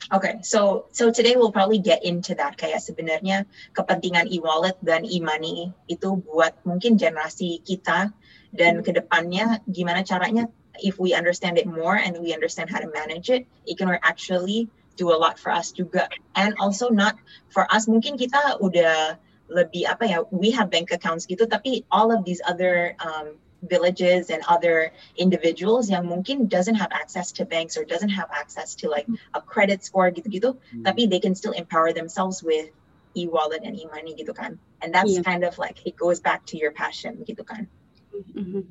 Okay, 0.07 0.39
so 0.47 0.87
so 0.95 1.11
today 1.11 1.35
we'll 1.35 1.51
probably 1.51 1.83
get 1.83 2.07
into 2.07 2.31
that 2.39 2.55
kayak 2.55 2.79
sebenarnya 2.79 3.43
kepentingan 3.75 4.31
e-wallet 4.31 4.79
dan 4.79 5.03
e-money 5.03 5.75
itu 5.91 6.23
buat 6.23 6.55
mungkin 6.63 6.95
generasi 6.95 7.59
kita 7.67 8.15
dan 8.55 8.87
ke 8.87 8.95
depannya 8.95 9.59
gimana 9.67 10.07
caranya 10.07 10.47
if 10.79 11.03
we 11.03 11.11
understand 11.11 11.59
it 11.59 11.67
more 11.67 11.99
and 11.99 12.15
we 12.23 12.31
understand 12.31 12.71
how 12.71 12.79
to 12.79 12.87
manage 12.95 13.35
it, 13.35 13.51
it 13.67 13.75
can 13.75 13.91
actually 14.07 14.71
do 14.97 15.13
a 15.13 15.19
lot 15.19 15.39
for 15.39 15.53
us 15.53 15.73
juga 15.73 16.09
and 16.35 16.57
also 16.59 16.89
not 16.89 17.17
for 17.53 17.69
us 17.73 17.87
mungkin 17.87 18.17
kita 18.17 18.59
udah 18.61 19.21
lebih 19.47 19.87
apa 19.87 20.05
ya 20.09 20.19
we 20.35 20.51
have 20.51 20.73
bank 20.73 20.91
accounts 20.91 21.29
gitu 21.29 21.47
tapi 21.47 21.87
all 21.95 22.11
of 22.11 22.27
these 22.27 22.43
other 22.43 22.99
um, 22.99 23.39
villages 23.63 24.31
and 24.31 24.43
other 24.49 24.93
individuals 25.17 25.89
yang 25.91 26.07
mungkin 26.07 26.47
doesn't 26.47 26.75
have 26.75 26.93
access 26.93 27.33
to 27.33 27.45
banks 27.45 27.77
or 27.77 27.85
doesn't 27.85 28.11
have 28.11 28.29
access 28.33 28.75
to 28.75 28.89
like 28.89 29.07
a 29.35 29.41
credit 29.41 29.85
score 29.85 30.11
gitu-gitu, 30.11 30.55
hmm. 30.55 30.83
tapi 30.85 31.07
they 31.07 31.21
can 31.21 31.35
still 31.35 31.53
empower 31.53 31.93
themselves 31.93 32.43
with 32.43 32.71
e-wallet 33.17 33.65
and 33.65 33.79
e-money 33.79 34.13
gitu 34.15 34.37
kan. 34.37 34.61
And 34.85 34.93
that's 34.93 35.17
yeah. 35.17 35.25
kind 35.25 35.43
of 35.43 35.57
like 35.57 35.81
it 35.89 35.97
goes 35.97 36.21
back 36.21 36.45
to 36.53 36.61
your 36.61 36.71
passion 36.71 37.25
gitu 37.25 37.43
kan. 37.43 37.65
Mm-hmm. 38.13 38.69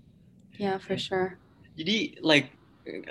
Yeah, 0.61 0.77
for 0.77 0.97
sure. 0.97 1.41
Jadi 1.75 2.21
like 2.21 2.53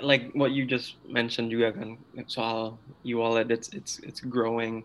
like 0.01 0.31
what 0.33 0.51
you 0.51 0.65
just 0.65 0.95
mentioned 1.07 1.51
juga 1.51 1.75
kan 1.75 1.99
soal 2.31 2.79
e-wallet 3.03 3.51
it's 3.51 3.69
it's 3.75 3.99
it's 4.03 4.21
growing. 4.23 4.83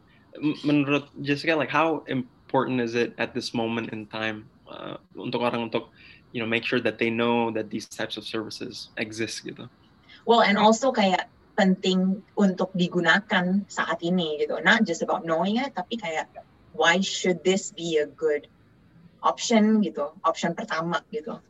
Menurut 0.66 1.11
Jessica 1.23 1.54
like 1.54 1.70
how 1.70 2.02
important 2.06 2.82
is 2.82 2.94
it 2.94 3.14
at 3.18 3.35
this 3.35 3.54
moment 3.54 3.90
in 3.94 4.06
time 4.06 4.47
uh, 4.66 4.99
untuk 5.14 5.42
orang 5.42 5.70
untuk 5.70 5.90
you 6.35 6.42
know 6.42 6.47
make 6.47 6.66
sure 6.66 6.82
that 6.82 6.99
they 6.99 7.11
know 7.11 7.50
that 7.50 7.70
these 7.70 7.87
types 7.87 8.18
of 8.18 8.26
services 8.26 8.90
exist 8.99 9.42
gitu. 9.47 9.70
Well, 10.26 10.42
and 10.42 10.59
also 10.59 10.92
kayak 10.92 11.30
penting 11.59 12.23
untuk 12.38 12.70
digunakan 12.75 13.66
saat 13.66 13.99
ini 14.02 14.38
gitu. 14.42 14.59
Not 14.62 14.87
just 14.87 15.02
about 15.02 15.26
knowing 15.26 15.59
it, 15.59 15.75
tapi 15.75 15.99
kayak 15.99 16.30
why 16.75 17.02
should 17.02 17.42
this 17.42 17.75
be 17.75 17.99
a 17.99 18.06
good 18.06 18.47
option 19.23 19.81
gitu, 19.85 20.12
option 20.25 20.55
pertama 20.55 21.00
gitu. 21.12 21.41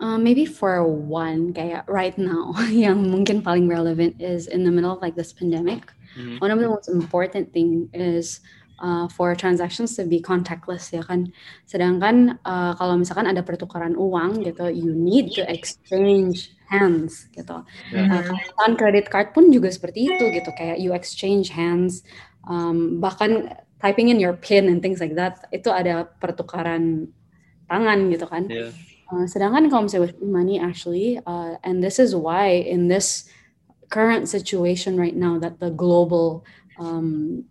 Uh, 0.00 0.18
maybe 0.18 0.44
for 0.44 0.84
one, 0.84 1.54
kayak 1.54 1.88
right 1.88 2.18
now, 2.18 2.52
yang 2.70 3.08
mungkin 3.08 3.40
paling 3.40 3.68
relevant 3.68 4.18
is 4.20 4.46
in 4.46 4.64
the 4.64 4.72
middle 4.72 4.92
of 4.92 5.00
like 5.00 5.16
this 5.16 5.32
pandemic. 5.32 5.88
Mm-hmm. 6.18 6.38
One 6.38 6.50
of 6.50 6.60
the 6.60 6.68
most 6.68 6.88
important 6.88 7.52
thing 7.52 7.88
is 7.94 8.40
uh, 8.78 9.08
for 9.08 9.34
transactions 9.34 9.96
to 9.96 10.04
be 10.04 10.20
contactless 10.20 10.92
ya 10.92 11.02
kan. 11.02 11.30
Sedangkan 11.66 12.38
uh, 12.44 12.74
kalau 12.74 12.98
misalkan 12.98 13.30
ada 13.30 13.42
pertukaran 13.42 13.94
uang 13.94 14.42
gitu, 14.42 14.68
you 14.70 14.92
need 14.94 15.30
to 15.34 15.42
exchange 15.46 16.52
hands 16.66 17.30
gitu. 17.34 17.62
Yeah. 17.94 18.34
Uh, 18.34 18.74
credit 18.74 19.08
card 19.10 19.32
pun 19.32 19.52
juga 19.54 19.70
seperti 19.70 20.10
itu 20.10 20.24
gitu, 20.34 20.50
kayak 20.54 20.82
you 20.82 20.92
exchange 20.92 21.50
hands. 21.54 22.02
Um, 22.44 23.00
bahkan 23.00 23.63
typing 23.84 24.08
in 24.08 24.16
your 24.16 24.32
PIN 24.32 24.72
and 24.72 24.80
things 24.80 24.96
like 24.96 25.12
that 25.20 25.44
itu 25.52 25.68
ada 25.68 26.08
pertukaran 26.16 27.12
tangan 27.68 28.08
gitu 28.08 28.24
kan. 28.24 28.48
Yeah. 28.48 28.72
Uh, 29.12 29.28
sedangkan 29.28 29.68
kalau 29.68 29.84
misalnya 29.84 30.08
with 30.08 30.16
money 30.24 30.56
actually, 30.56 31.20
uh, 31.28 31.60
and 31.60 31.84
this 31.84 32.00
is 32.00 32.16
why 32.16 32.48
in 32.48 32.88
this 32.88 33.28
current 33.92 34.24
situation 34.24 34.96
right 34.96 35.14
now 35.14 35.36
that 35.36 35.60
the 35.60 35.68
global 35.68 36.48
um, 36.80 37.44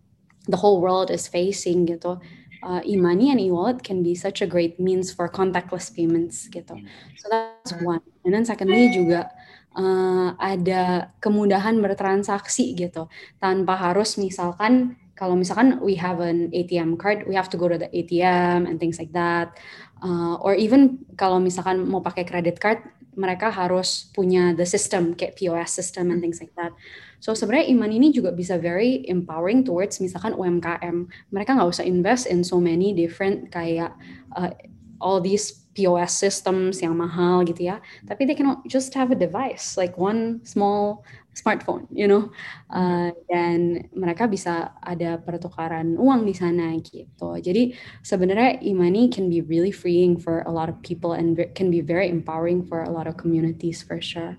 the 0.50 0.58
whole 0.58 0.82
world 0.82 1.08
is 1.08 1.30
facing 1.30 1.86
gitu 1.86 2.20
uh, 2.60 2.80
e-money 2.84 3.30
and 3.30 3.40
e-wallet 3.40 3.80
can 3.80 4.02
be 4.02 4.12
such 4.12 4.42
a 4.42 4.48
great 4.48 4.76
means 4.80 5.12
for 5.12 5.28
contactless 5.28 5.88
payments 5.88 6.48
gitu 6.52 6.76
so 7.16 7.24
that's 7.32 7.72
one 7.80 8.04
and 8.24 8.36
then 8.36 8.44
secondly 8.44 8.92
juga 8.92 9.32
uh, 9.72 10.36
ada 10.36 11.12
kemudahan 11.20 11.80
bertransaksi 11.80 12.76
gitu 12.76 13.08
tanpa 13.40 13.76
harus 13.76 14.20
misalkan 14.20 15.00
kalau 15.14 15.38
misalkan 15.38 15.78
we 15.78 15.94
have 15.94 16.18
an 16.18 16.50
ATM 16.50 16.98
card, 16.98 17.26
we 17.30 17.38
have 17.38 17.50
to 17.50 17.58
go 17.58 17.70
to 17.70 17.78
the 17.78 17.90
ATM 17.90 18.66
and 18.66 18.82
things 18.82 18.98
like 18.98 19.14
that. 19.14 19.54
Uh, 20.02 20.36
or 20.42 20.58
even 20.58 21.02
kalau 21.14 21.38
misalkan 21.38 21.86
mau 21.86 22.02
pakai 22.02 22.26
credit 22.26 22.58
card, 22.58 22.82
mereka 23.14 23.46
harus 23.50 24.10
punya 24.10 24.52
the 24.58 24.66
system 24.66 25.14
kayak 25.14 25.38
POS 25.38 25.70
system 25.70 26.10
and 26.10 26.18
things 26.18 26.42
like 26.42 26.50
that. 26.58 26.74
So 27.22 27.32
sebenarnya 27.32 27.70
iman 27.72 27.90
ini 27.94 28.10
juga 28.10 28.34
bisa 28.34 28.58
very 28.58 29.06
empowering 29.06 29.62
towards 29.62 30.02
misalkan 30.02 30.34
UMKM. 30.34 31.08
Mereka 31.30 31.56
nggak 31.56 31.70
usah 31.70 31.86
invest 31.86 32.26
in 32.26 32.42
so 32.42 32.58
many 32.58 32.92
different 32.92 33.54
kayak 33.54 33.94
uh, 34.34 34.50
all 34.98 35.22
these 35.22 35.64
POS 35.74 36.14
systems 36.14 36.82
yang 36.82 36.94
mahal 36.98 37.42
gitu 37.46 37.70
ya. 37.70 37.82
Tapi 38.06 38.26
they 38.26 38.36
can 38.36 38.60
just 38.66 38.94
have 38.94 39.10
a 39.10 39.18
device 39.18 39.78
like 39.78 39.94
one 39.94 40.42
small 40.46 41.02
smartphone, 41.34 41.90
you 41.90 42.06
know. 42.06 42.30
Uh, 42.70 43.10
dan 43.26 43.90
mereka 43.92 44.30
bisa 44.30 44.72
ada 44.80 45.18
pertukaran 45.18 45.98
uang 45.98 46.24
di 46.24 46.34
sana 46.34 46.72
gitu. 46.80 47.36
Jadi 47.42 47.74
sebenarnya 48.00 48.62
e-money 48.62 49.10
can 49.10 49.26
be 49.26 49.42
really 49.42 49.74
freeing 49.74 50.14
for 50.14 50.46
a 50.46 50.52
lot 50.54 50.70
of 50.70 50.78
people 50.80 51.12
and 51.18 51.36
can 51.58 51.68
be 51.68 51.82
very 51.82 52.06
empowering 52.08 52.62
for 52.62 52.86
a 52.86 52.90
lot 52.90 53.10
of 53.10 53.18
communities 53.18 53.82
for 53.82 53.98
sure. 54.00 54.38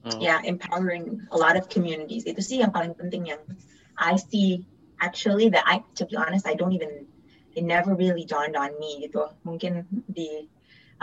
Oh. 0.00 0.16
yeah 0.16 0.40
empowering 0.44 1.28
a 1.28 1.36
lot 1.36 1.60
of 1.60 1.68
communities 1.68 2.24
itu 2.24 2.40
sih 2.40 2.64
yang 2.64 2.72
paling 2.72 2.96
penting 2.96 3.28
yang 3.28 3.42
I 4.00 4.16
see 4.16 4.64
actually 4.96 5.52
that 5.52 5.60
I 5.68 5.84
to 6.00 6.08
be 6.08 6.16
honest 6.16 6.48
I 6.48 6.56
don't 6.56 6.72
even 6.72 7.04
it 7.52 7.68
never 7.68 7.92
really 7.92 8.24
dawned 8.24 8.56
on 8.56 8.80
me 8.80 9.04
gitu 9.04 9.28
mungkin 9.44 9.84
di 10.08 10.48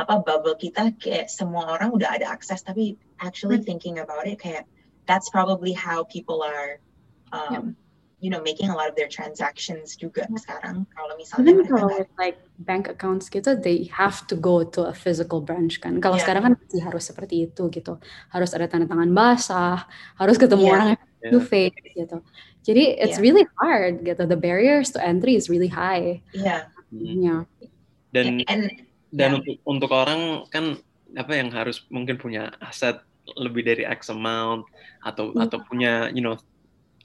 apa 0.01 0.25
bubble 0.25 0.57
kita 0.57 0.97
kayak 0.97 1.29
semua 1.29 1.77
orang 1.77 1.93
udah 1.93 2.17
ada 2.17 2.25
akses 2.33 2.65
tapi 2.65 2.97
actually 3.21 3.61
hmm. 3.61 3.69
thinking 3.69 4.01
about 4.01 4.25
it 4.25 4.41
kayak 4.41 4.65
that's 5.07 5.29
probably 5.29 5.73
how 5.73 6.03
people 6.05 6.43
are 6.43 6.79
um, 7.31 7.51
yeah 7.51 7.61
you 8.19 8.29
know 8.29 8.41
making 8.41 8.69
a 8.69 8.75
lot 8.75 8.89
of 8.89 8.95
their 8.97 9.07
transactions 9.07 9.93
juga 9.93 10.25
yeah. 10.25 10.41
sekarang 10.41 10.89
kalau 10.89 11.13
misalnya 11.21 11.53
Even 11.53 11.69
kalau 11.69 11.87
with 11.93 12.09
like 12.17 12.41
bank 12.65 12.89
accounts 12.89 13.29
gitu 13.29 13.53
they 13.53 13.85
have 13.93 14.25
to 14.25 14.33
go 14.33 14.65
to 14.65 14.89
a 14.89 14.95
physical 14.95 15.37
branch 15.37 15.77
kan 15.77 16.01
kalau 16.01 16.17
yeah. 16.17 16.25
sekarang 16.25 16.41
kan 16.49 16.53
masih 16.57 16.81
harus 16.81 17.03
seperti 17.05 17.45
itu 17.45 17.69
gitu 17.69 18.01
harus 18.33 18.49
ada 18.57 18.65
tanda 18.65 18.89
tangan 18.89 19.13
basah 19.13 19.85
harus 20.17 20.35
ketemu 20.41 20.65
yeah. 20.65 20.73
orang 20.73 20.89
yeah. 21.21 21.41
face 21.45 21.77
gitu 21.93 22.17
jadi 22.65 22.83
it's 22.97 23.21
yeah. 23.21 23.25
really 23.25 23.45
hard 23.61 24.01
gitu 24.01 24.25
the 24.25 24.39
barriers 24.39 24.89
to 24.89 24.97
entry 24.97 25.37
is 25.37 25.45
really 25.45 25.69
high 25.69 26.17
yeah 26.33 26.73
mm-hmm. 26.89 27.21
yeah 27.21 27.41
dan 28.09 28.41
And, 28.49 28.81
dan 29.13 29.29
yeah. 29.29 29.37
untuk 29.37 29.55
untuk 29.61 29.91
orang 29.93 30.49
kan 30.49 30.81
apa 31.13 31.37
yang 31.37 31.53
harus 31.53 31.85
mungkin 31.93 32.17
punya 32.17 32.49
aset 32.65 32.97
lebih 33.35 33.67
dari 33.67 33.83
X 33.83 34.07
amount 34.07 34.63
atau 35.03 35.35
yeah. 35.35 35.43
atau 35.43 35.59
punya 35.67 36.07
you 36.15 36.23
know 36.23 36.39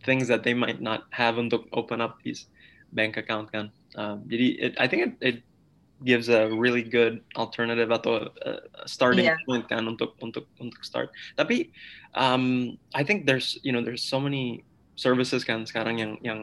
things 0.06 0.26
that 0.30 0.42
they 0.46 0.54
might 0.54 0.78
not 0.78 1.10
have 1.10 1.38
untuk 1.38 1.66
open 1.74 1.98
up 1.98 2.22
these 2.22 2.46
bank 2.94 3.16
account 3.16 3.50
kan. 3.50 3.70
Um, 3.98 4.22
jadi 4.28 4.46
it, 4.58 4.72
I 4.78 4.86
think 4.86 5.02
it, 5.02 5.14
it 5.20 5.36
gives 6.04 6.28
a 6.28 6.50
really 6.50 6.82
good 6.82 7.22
alternative 7.36 7.90
atau 7.90 8.28
a 8.42 8.86
starting 8.86 9.26
yeah. 9.26 9.38
point 9.46 9.66
kan 9.68 9.86
untuk 9.86 10.14
untuk 10.20 10.46
untuk 10.58 10.82
start. 10.82 11.10
Tapi 11.38 11.70
um, 12.14 12.76
I 12.94 13.02
think 13.02 13.26
there's 13.26 13.58
you 13.62 13.72
know 13.72 13.80
there's 13.80 14.02
so 14.02 14.18
many 14.18 14.66
services 14.98 15.46
kan 15.46 15.64
sekarang 15.64 15.98
yang 15.98 16.12
yang 16.20 16.40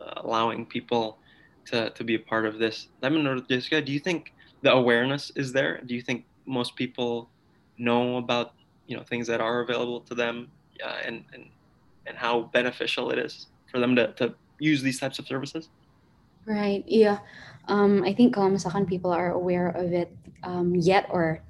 uh, 0.00 0.24
allowing 0.24 0.64
people 0.66 1.20
to 1.68 1.92
to 1.92 2.02
be 2.02 2.16
a 2.16 2.22
part 2.22 2.44
of 2.48 2.58
this. 2.58 2.88
Tapi 3.00 3.20
menurut 3.20 3.46
Jessica, 3.48 3.80
do 3.80 3.92
you 3.92 4.00
think 4.00 4.32
the 4.64 4.72
awareness 4.72 5.30
is 5.36 5.52
there? 5.52 5.80
Do 5.84 5.94
you 5.94 6.02
think 6.02 6.24
most 6.44 6.76
people 6.76 7.28
know 7.78 8.16
about 8.18 8.56
you 8.86 8.96
know 8.96 9.02
things 9.02 9.26
that 9.26 9.40
are 9.40 9.60
available 9.60 10.00
to 10.00 10.14
them 10.14 10.50
uh, 10.84 11.00
and 11.04 11.24
and 11.32 11.46
and 12.06 12.16
how 12.16 12.50
beneficial 12.52 13.10
it 13.10 13.18
is 13.18 13.46
for 13.70 13.80
them 13.80 13.96
to, 13.96 14.12
to 14.14 14.34
use 14.58 14.82
these 14.82 15.00
types 15.00 15.18
of 15.18 15.26
services? 15.26 15.68
Right. 16.46 16.84
Yeah. 16.86 17.18
Um, 17.68 18.04
I 18.04 18.12
think 18.12 18.36
kalau 18.36 18.52
misalkan 18.52 18.84
people 18.84 19.10
are 19.10 19.32
aware 19.32 19.72
of 19.72 19.92
it 19.96 20.12
um, 20.44 20.76
yet 20.76 21.08
or 21.08 21.40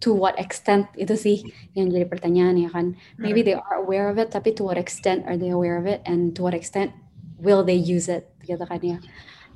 to 0.00 0.16
what 0.16 0.32
extent 0.40 0.88
itu 0.96 1.12
sih 1.12 1.38
yang 1.76 1.92
jadi 1.92 2.08
pertanyaan 2.08 2.56
ya 2.56 2.72
kan. 2.72 2.96
Maybe 3.20 3.44
they 3.44 3.52
are 3.52 3.76
aware 3.76 4.08
of 4.08 4.16
it, 4.16 4.32
tapi 4.32 4.56
to 4.56 4.64
what 4.64 4.80
extent 4.80 5.28
are 5.28 5.36
they 5.36 5.52
aware 5.52 5.76
of 5.76 5.84
it 5.84 6.00
and 6.08 6.32
to 6.32 6.40
what 6.40 6.56
extent 6.56 6.96
will 7.36 7.60
they 7.60 7.76
use 7.76 8.08
it 8.08 8.32
gitu 8.48 8.64
kan 8.64 8.80
ya. 8.80 8.98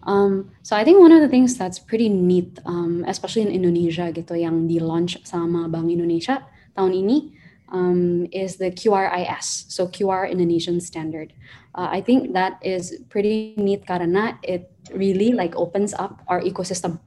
Um, 0.04 0.52
so 0.60 0.76
I 0.76 0.84
think 0.84 1.00
one 1.00 1.16
of 1.16 1.24
the 1.24 1.32
things 1.32 1.56
that's 1.56 1.80
pretty 1.80 2.12
neat, 2.12 2.60
um, 2.68 3.08
especially 3.08 3.48
in 3.48 3.56
Indonesia 3.56 4.12
gitu, 4.12 4.36
yang 4.36 4.68
di 4.68 4.76
launch 4.76 5.16
sama 5.24 5.64
Bank 5.64 5.88
Indonesia 5.88 6.44
tahun 6.74 6.92
ini, 6.94 7.34
um, 7.74 8.26
is 8.30 8.56
the 8.56 8.70
QRIS, 8.70 9.70
so 9.72 9.88
QR 9.88 10.30
Indonesian 10.30 10.78
Standard. 10.78 11.32
Uh, 11.74 11.90
I 11.90 12.00
think 12.00 12.34
that 12.34 12.62
is 12.62 13.02
pretty 13.10 13.54
neat 13.58 13.82
karena 13.86 14.38
it 14.46 14.70
really 14.94 15.34
like 15.34 15.58
opens 15.58 15.94
up 15.94 16.22
our 16.30 16.38
ecosystem. 16.42 17.02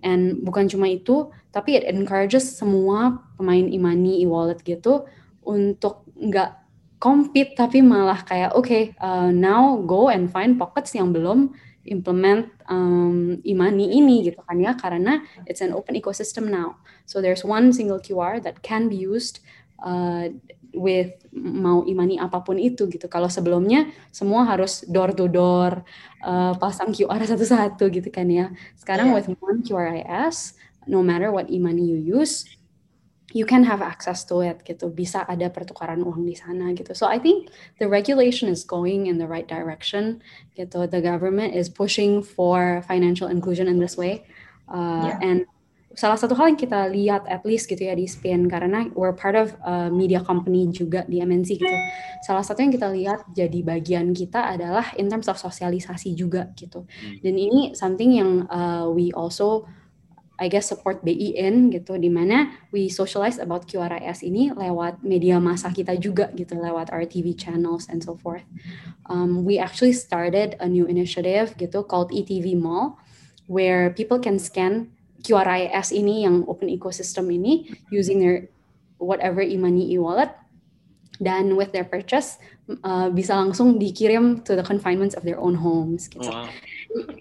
And 0.00 0.40
bukan 0.44 0.72
cuma 0.72 0.88
itu, 0.88 1.28
tapi 1.52 1.76
it 1.76 1.84
encourages 1.84 2.48
semua 2.56 3.20
pemain 3.36 3.68
imani 3.68 4.24
e-wallet 4.24 4.60
gitu 4.64 5.08
untuk 5.44 6.04
nggak 6.16 6.64
compete 6.96 7.52
tapi 7.52 7.84
malah 7.84 8.24
kayak 8.24 8.56
oke 8.56 8.64
okay, 8.64 8.82
uh, 9.04 9.28
now 9.28 9.76
go 9.84 10.08
and 10.08 10.32
find 10.32 10.56
pockets 10.56 10.96
yang 10.96 11.12
belum 11.12 11.52
implement 11.88 12.50
um, 12.68 13.38
imani 13.46 13.96
ini 13.98 14.26
gitu 14.26 14.42
kan 14.42 14.58
ya 14.58 14.74
karena 14.74 15.22
it's 15.46 15.62
an 15.62 15.72
open 15.72 15.94
ecosystem 15.94 16.50
now 16.50 16.76
so 17.06 17.22
there's 17.22 17.46
one 17.46 17.70
single 17.72 18.02
QR 18.02 18.42
that 18.42 18.60
can 18.60 18.90
be 18.90 18.98
used 18.98 19.40
uh, 19.82 20.28
with 20.76 21.16
mau 21.32 21.82
imani 21.88 22.20
apa 22.20 22.44
pun 22.44 22.60
itu 22.60 22.84
gitu. 22.86 23.08
Kalau 23.08 23.32
sebelumnya 23.32 23.88
semua 24.12 24.44
harus 24.44 24.84
door 24.84 25.16
to 25.16 25.26
door 25.26 25.82
uh, 26.20 26.52
pasang 26.60 26.92
QR 26.92 27.24
satu-satu 27.24 27.88
gitu 27.88 28.12
kan 28.12 28.28
ya. 28.28 28.52
Sekarang 28.76 29.10
yeah. 29.10 29.16
with 29.16 29.26
one 29.40 29.64
QRIS, 29.64 30.54
no 30.86 31.00
matter 31.00 31.32
what 31.32 31.48
imani 31.48 31.88
you 31.88 31.98
use, 31.98 32.44
you 33.34 33.46
can 33.46 33.64
have 33.64 33.82
access 33.82 34.22
to 34.30 34.42
it 34.42 34.62
gitu. 34.62 34.92
Bisa 34.92 35.26
ada 35.26 35.50
pertukaran 35.50 36.02
uang 36.02 36.26
di 36.26 36.38
sana 36.38 36.70
gitu. 36.76 36.94
So 36.94 37.10
I 37.10 37.18
think 37.18 37.50
the 37.82 37.90
regulation 37.90 38.46
is 38.46 38.62
going 38.62 39.10
in 39.10 39.18
the 39.18 39.26
right 39.26 39.46
direction 39.46 40.22
gitu. 40.54 40.86
The 40.86 41.02
government 41.02 41.54
is 41.58 41.66
pushing 41.66 42.22
for 42.22 42.84
financial 42.86 43.26
inclusion 43.26 43.66
in 43.66 43.82
this 43.82 43.98
way. 43.98 44.22
Uh, 44.70 45.10
yeah. 45.10 45.18
And 45.22 45.38
salah 45.96 46.20
satu 46.20 46.36
hal 46.36 46.52
yang 46.52 46.60
kita 46.60 46.92
lihat 46.92 47.24
at 47.24 47.42
least 47.48 47.72
gitu 47.72 47.88
ya 47.88 47.96
di 47.96 48.04
Spin 48.04 48.52
karena 48.52 48.92
we're 48.92 49.16
part 49.16 49.32
of 49.32 49.56
a 49.64 49.88
media 49.88 50.20
company 50.20 50.68
juga 50.68 51.08
di 51.08 51.24
MNC 51.24 51.56
gitu. 51.56 51.76
Salah 52.22 52.44
satu 52.44 52.60
yang 52.60 52.70
kita 52.70 52.92
lihat 52.92 53.24
jadi 53.32 53.64
bagian 53.64 54.12
kita 54.12 54.54
adalah 54.54 54.92
in 55.00 55.08
terms 55.08 55.26
of 55.26 55.40
sosialisasi 55.40 56.12
juga 56.12 56.52
gitu. 56.52 56.84
Hmm. 56.84 57.16
Dan 57.24 57.34
ini 57.40 57.72
something 57.72 58.10
yang 58.12 58.44
uh, 58.52 58.86
we 58.92 59.08
also 59.16 59.64
I 60.36 60.52
guess 60.52 60.68
support 60.68 61.00
BI 61.00 61.32
in 61.32 61.72
gitu 61.72 61.96
di 61.96 62.12
mana 62.12 62.52
we 62.68 62.92
socialize 62.92 63.40
about 63.40 63.64
QRIS 63.64 64.20
ini 64.20 64.52
lewat 64.52 65.00
media 65.00 65.40
massa 65.40 65.72
kita 65.72 65.96
juga 65.96 66.28
gitu 66.36 66.60
lewat 66.60 66.92
our 66.92 67.08
TV 67.08 67.32
channels 67.32 67.88
and 67.88 68.04
so 68.04 68.20
forth. 68.20 68.44
Um, 69.08 69.48
we 69.48 69.56
actually 69.56 69.96
started 69.96 70.60
a 70.60 70.68
new 70.68 70.84
initiative 70.84 71.56
gitu 71.56 71.88
called 71.88 72.12
ETV 72.12 72.52
Mall 72.52 73.00
where 73.48 73.88
people 73.96 74.20
can 74.20 74.36
scan 74.36 74.92
QRIS 75.24 75.90
ini 75.96 76.28
yang 76.28 76.44
open 76.44 76.68
ecosystem 76.68 77.32
ini 77.32 77.72
using 77.88 78.20
their 78.20 78.52
whatever 79.00 79.40
e-money 79.40 79.88
e-wallet 79.96 80.32
dan 81.20 81.56
with 81.56 81.72
their 81.72 81.84
purchase 81.84 82.38
uh, 82.84 83.08
bisa 83.10 83.34
langsung 83.34 83.78
dikirim 83.78 84.44
to 84.44 84.56
the 84.56 84.62
confinements 84.62 85.14
of 85.14 85.22
their 85.22 85.38
own 85.38 85.54
homes 85.54 86.08
gitu. 86.08 86.28
Wow. 86.28 86.48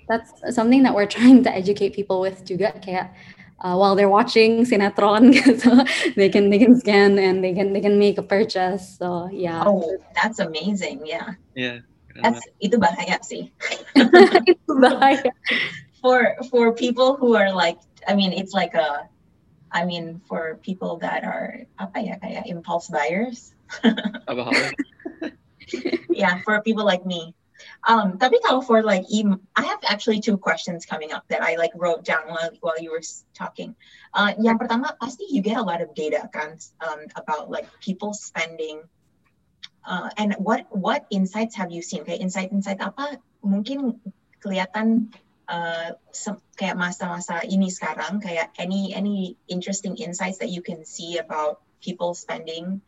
That's 0.07 0.31
something 0.55 0.83
that 0.83 0.95
we're 0.95 1.09
trying 1.17 1.43
to 1.43 1.51
educate 1.51 1.93
people 1.95 2.19
with 2.19 2.43
juga 2.43 2.75
kayak 2.79 3.15
uh, 3.63 3.75
while 3.75 3.95
they're 3.95 4.11
watching 4.11 4.63
sinetron 4.67 5.31
gitu 5.37 5.71
they 6.15 6.27
can 6.27 6.51
they 6.51 6.59
can 6.59 6.75
scan 6.75 7.17
and 7.19 7.43
they 7.43 7.55
can 7.55 7.71
they 7.71 7.81
can 7.81 7.95
make 7.99 8.19
a 8.19 8.25
purchase 8.25 8.99
so 8.99 9.31
yeah 9.31 9.63
oh 9.63 9.83
that's 10.11 10.43
amazing 10.43 10.99
yeah 11.07 11.33
yeah 11.55 11.79
that's 12.19 12.43
itu 12.59 12.75
bahaya 12.79 13.19
sih 13.23 13.51
itu 14.51 14.71
bahaya 14.79 15.31
for 15.99 16.35
for 16.51 16.71
people 16.75 17.15
who 17.15 17.33
are 17.35 17.51
like 17.51 17.79
I 18.07 18.15
mean, 18.15 18.33
it's 18.33 18.53
like 18.53 18.73
a, 18.73 19.09
I 19.71 19.85
mean, 19.85 20.21
for 20.27 20.59
people 20.61 20.97
that 20.97 21.23
are 21.23 21.65
apa 21.79 21.99
ya 21.99 22.15
kayak 22.21 22.47
impulse 22.47 22.87
buyers. 22.87 23.54
yeah, 26.09 26.41
for 26.43 26.61
people 26.61 26.85
like 26.85 27.05
me. 27.05 27.33
Um, 27.85 28.17
tapi 28.17 28.41
kalau 28.41 28.65
for 28.65 28.81
like, 28.81 29.05
I 29.55 29.63
have 29.63 29.81
actually 29.85 30.19
two 30.19 30.37
questions 30.37 30.85
coming 30.85 31.13
up 31.13 31.25
that 31.29 31.41
I 31.41 31.55
like 31.55 31.71
wrote 31.77 32.03
down 32.03 32.27
while, 32.27 32.51
while 32.61 32.79
you 32.81 32.91
were 32.91 33.05
talking. 33.33 33.75
Uh, 34.13 34.33
yang 34.41 34.57
pertama 34.57 34.97
pasti 34.97 35.29
you 35.29 35.41
get 35.41 35.57
a 35.57 35.65
lot 35.65 35.81
of 35.81 35.93
data 35.93 36.29
kan 36.33 36.57
um, 36.81 37.05
about 37.15 37.49
like 37.49 37.69
people 37.81 38.13
spending. 38.13 38.81
Uh, 39.85 40.09
and 40.17 40.33
what 40.41 40.65
what 40.73 41.05
insights 41.13 41.53
have 41.55 41.69
you 41.69 41.85
seen? 41.85 42.01
Kayak 42.05 42.25
insight-insight 42.25 42.81
apa 42.81 43.21
mungkin 43.45 44.01
kelihatan 44.41 45.13
uh, 45.45 45.93
kayak 46.57 46.73
masa-masa 46.73 47.45
ini 47.45 47.69
sekarang 47.69 48.17
kayak 48.17 48.49
any 48.57 48.97
any 48.97 49.37
interesting 49.45 49.93
insights 50.01 50.41
that 50.41 50.49
you 50.49 50.65
can 50.65 50.81
see 50.89 51.21
about 51.21 51.61
people 51.85 52.17
spending 52.17 52.81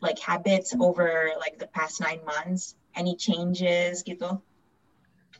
like 0.00 0.18
habits 0.18 0.74
over 0.78 1.30
like 1.38 1.58
the 1.58 1.68
past 1.70 2.00
nine 2.00 2.20
months? 2.24 2.74
Any 2.94 3.16
changes 3.16 4.02
gitu 4.02 4.40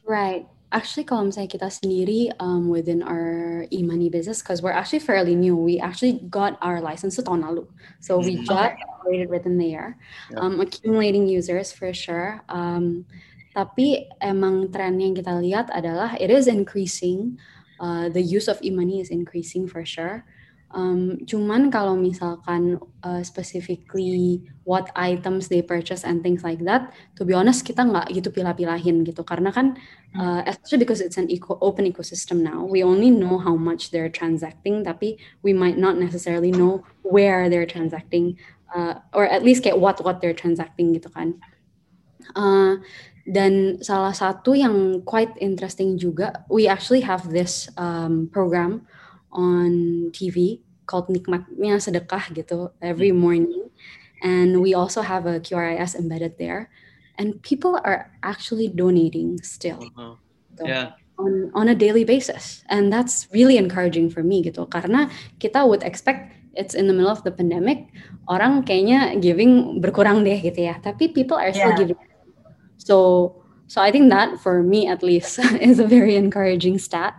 right. 0.04 0.46
Actually 0.74 1.06
kalau 1.06 1.30
misalnya 1.30 1.54
kita 1.54 1.70
sendiri 1.70 2.34
um, 2.42 2.66
within 2.66 2.98
our 3.06 3.62
e-money 3.70 4.10
business 4.10 4.42
because 4.42 4.58
we're 4.58 4.74
actually 4.74 4.98
fairly 4.98 5.38
new 5.38 5.54
we 5.54 5.78
actually 5.78 6.18
got 6.26 6.58
our 6.58 6.82
license 6.82 7.14
tahun 7.14 7.46
lalu. 7.46 7.64
So 8.02 8.18
we 8.18 8.42
mm-hmm. 8.42 8.50
just 8.50 8.74
operated 8.82 9.30
within 9.30 9.54
the 9.54 9.70
year. 9.70 9.94
Um, 10.34 10.58
accumulating 10.58 11.30
users 11.30 11.70
for 11.70 11.94
sure. 11.94 12.42
Um, 12.50 13.06
Tapi 13.54 14.10
emang 14.18 14.66
tren 14.74 14.98
yang 14.98 15.14
kita 15.14 15.30
lihat 15.38 15.70
adalah 15.70 16.18
it 16.18 16.26
is 16.26 16.50
increasing, 16.50 17.38
uh, 17.78 18.10
the 18.10 18.18
use 18.18 18.50
of 18.50 18.58
e-money 18.66 18.98
is 18.98 19.14
increasing 19.14 19.70
for 19.70 19.86
sure. 19.86 20.26
Um, 20.74 21.22
cuman 21.22 21.70
kalau 21.70 21.94
misalkan 21.94 22.82
uh, 23.06 23.22
specifically 23.22 24.42
what 24.66 24.90
items 24.98 25.46
they 25.46 25.62
purchase 25.62 26.02
and 26.02 26.18
things 26.18 26.42
like 26.42 26.58
that, 26.66 26.90
to 27.14 27.22
be 27.22 27.30
honest 27.30 27.62
kita 27.62 27.86
nggak 27.86 28.10
gitu 28.10 28.34
pilah-pilahin 28.34 29.06
gitu. 29.06 29.22
Karena 29.22 29.54
kan 29.54 29.78
uh, 30.18 30.42
especially 30.50 30.82
because 30.82 30.98
it's 30.98 31.14
an 31.14 31.30
eco 31.30 31.54
open 31.62 31.86
ecosystem 31.86 32.42
now, 32.42 32.66
we 32.66 32.82
only 32.82 33.14
know 33.14 33.38
how 33.38 33.54
much 33.54 33.94
they're 33.94 34.10
transacting, 34.10 34.82
tapi 34.82 35.14
we 35.46 35.54
might 35.54 35.78
not 35.78 35.94
necessarily 35.94 36.50
know 36.50 36.82
where 37.06 37.46
they're 37.46 37.70
transacting 37.70 38.34
uh, 38.74 38.98
or 39.14 39.30
at 39.30 39.46
least 39.46 39.62
kayak 39.62 39.78
what 39.78 40.02
what 40.02 40.18
they're 40.18 40.34
transacting 40.34 40.90
gitu 40.90 41.06
kan. 41.14 41.38
Uh, 42.34 42.82
dan 43.24 43.78
salah 43.78 44.12
satu 44.12 44.58
yang 44.58 45.06
quite 45.06 45.30
interesting 45.38 45.94
juga, 45.94 46.42
we 46.50 46.66
actually 46.66 47.00
have 47.06 47.30
this 47.30 47.70
um, 47.78 48.26
program 48.34 48.82
on 49.32 50.10
TV 50.10 50.63
called 50.86 51.08
Nikmatnya 51.08 51.80
Sedekah 51.80 52.32
gitu 52.34 52.70
every 52.80 53.10
hmm. 53.10 53.20
morning. 53.20 53.64
And 54.24 54.64
we 54.64 54.72
also 54.72 55.04
have 55.04 55.26
a 55.26 55.40
QRIS 55.40 55.94
embedded 55.94 56.38
there. 56.38 56.72
And 57.20 57.42
people 57.42 57.78
are 57.84 58.10
actually 58.24 58.68
donating 58.68 59.38
still. 59.44 59.84
Uh-huh. 59.94 60.16
Yeah. 60.64 60.96
On, 61.18 61.52
on 61.54 61.68
a 61.68 61.74
daily 61.74 62.02
basis. 62.02 62.64
And 62.68 62.92
that's 62.92 63.28
really 63.30 63.56
encouraging 63.56 64.10
for 64.10 64.24
me 64.24 64.42
gitu. 64.42 64.66
Karena 64.66 65.12
kita 65.38 65.68
would 65.68 65.84
expect 65.84 66.32
it's 66.56 66.74
in 66.74 66.86
the 66.86 66.94
middle 66.94 67.10
of 67.10 67.22
the 67.22 67.30
pandemic, 67.30 67.90
orang 68.30 68.62
kayaknya 68.62 69.18
giving 69.20 69.82
berkurang 69.82 70.24
deh 70.24 70.40
gitu 70.42 70.70
ya. 70.70 70.78
Tapi 70.82 71.10
people 71.12 71.36
are 71.36 71.52
still 71.52 71.74
yeah. 71.74 71.82
giving 71.94 71.98
So 72.78 72.96
so 73.66 73.80
I 73.80 73.90
think 73.90 74.10
that 74.10 74.40
for 74.40 74.62
me 74.62 74.86
at 74.86 75.02
least 75.02 75.38
is 75.60 75.78
a 75.78 75.86
very 75.86 76.16
encouraging 76.16 76.78
stat. 76.78 77.14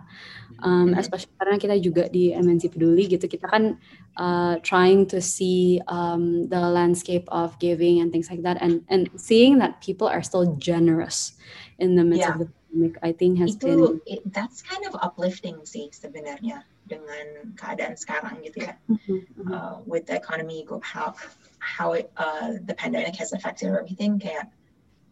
Um, 0.66 0.90
mm-hmm. 0.90 0.98
especially 0.98 1.30
karena 1.38 1.56
kita 1.62 1.76
juga 1.78 2.10
di 2.10 2.34
MNC 2.34 2.74
Peduli 2.74 3.06
gitu 3.06 3.30
kita 3.30 3.46
kan 3.46 3.78
uh, 4.18 4.58
trying 4.66 5.06
to 5.06 5.22
see 5.22 5.78
um, 5.86 6.50
the 6.50 6.58
landscape 6.58 7.22
of 7.30 7.54
giving 7.62 8.02
and 8.02 8.10
things 8.10 8.26
like 8.26 8.42
that 8.42 8.58
and 8.58 8.82
and 8.90 9.06
seeing 9.14 9.62
that 9.62 9.78
people 9.78 10.10
are 10.10 10.26
still 10.26 10.58
generous 10.58 11.38
in 11.78 11.94
the 11.94 12.02
midst 12.02 12.26
yeah. 12.26 12.34
of 12.34 12.42
the 12.42 12.48
pandemic 12.50 12.98
I 13.06 13.14
think 13.14 13.38
has 13.38 13.54
itu, 13.54 13.62
been 13.62 14.02
it, 14.10 14.26
that's 14.34 14.58
kind 14.58 14.82
of 14.90 14.98
uplifting 14.98 15.62
sih 15.62 15.94
sebenarnya 15.94 16.66
dengan 16.90 17.54
keadaan 17.54 17.94
sekarang 17.94 18.42
gitu 18.42 18.66
ya 18.66 18.74
mm-hmm. 18.90 19.22
uh, 19.46 19.78
with 19.86 20.10
the 20.10 20.18
economy 20.18 20.66
go 20.66 20.82
how 20.82 21.14
how 21.62 21.94
it, 21.94 22.10
uh, 22.18 22.58
the 22.66 22.74
pandemic 22.74 23.14
has 23.14 23.30
affected 23.30 23.70
everything 23.70 24.18
kayak 24.18 24.50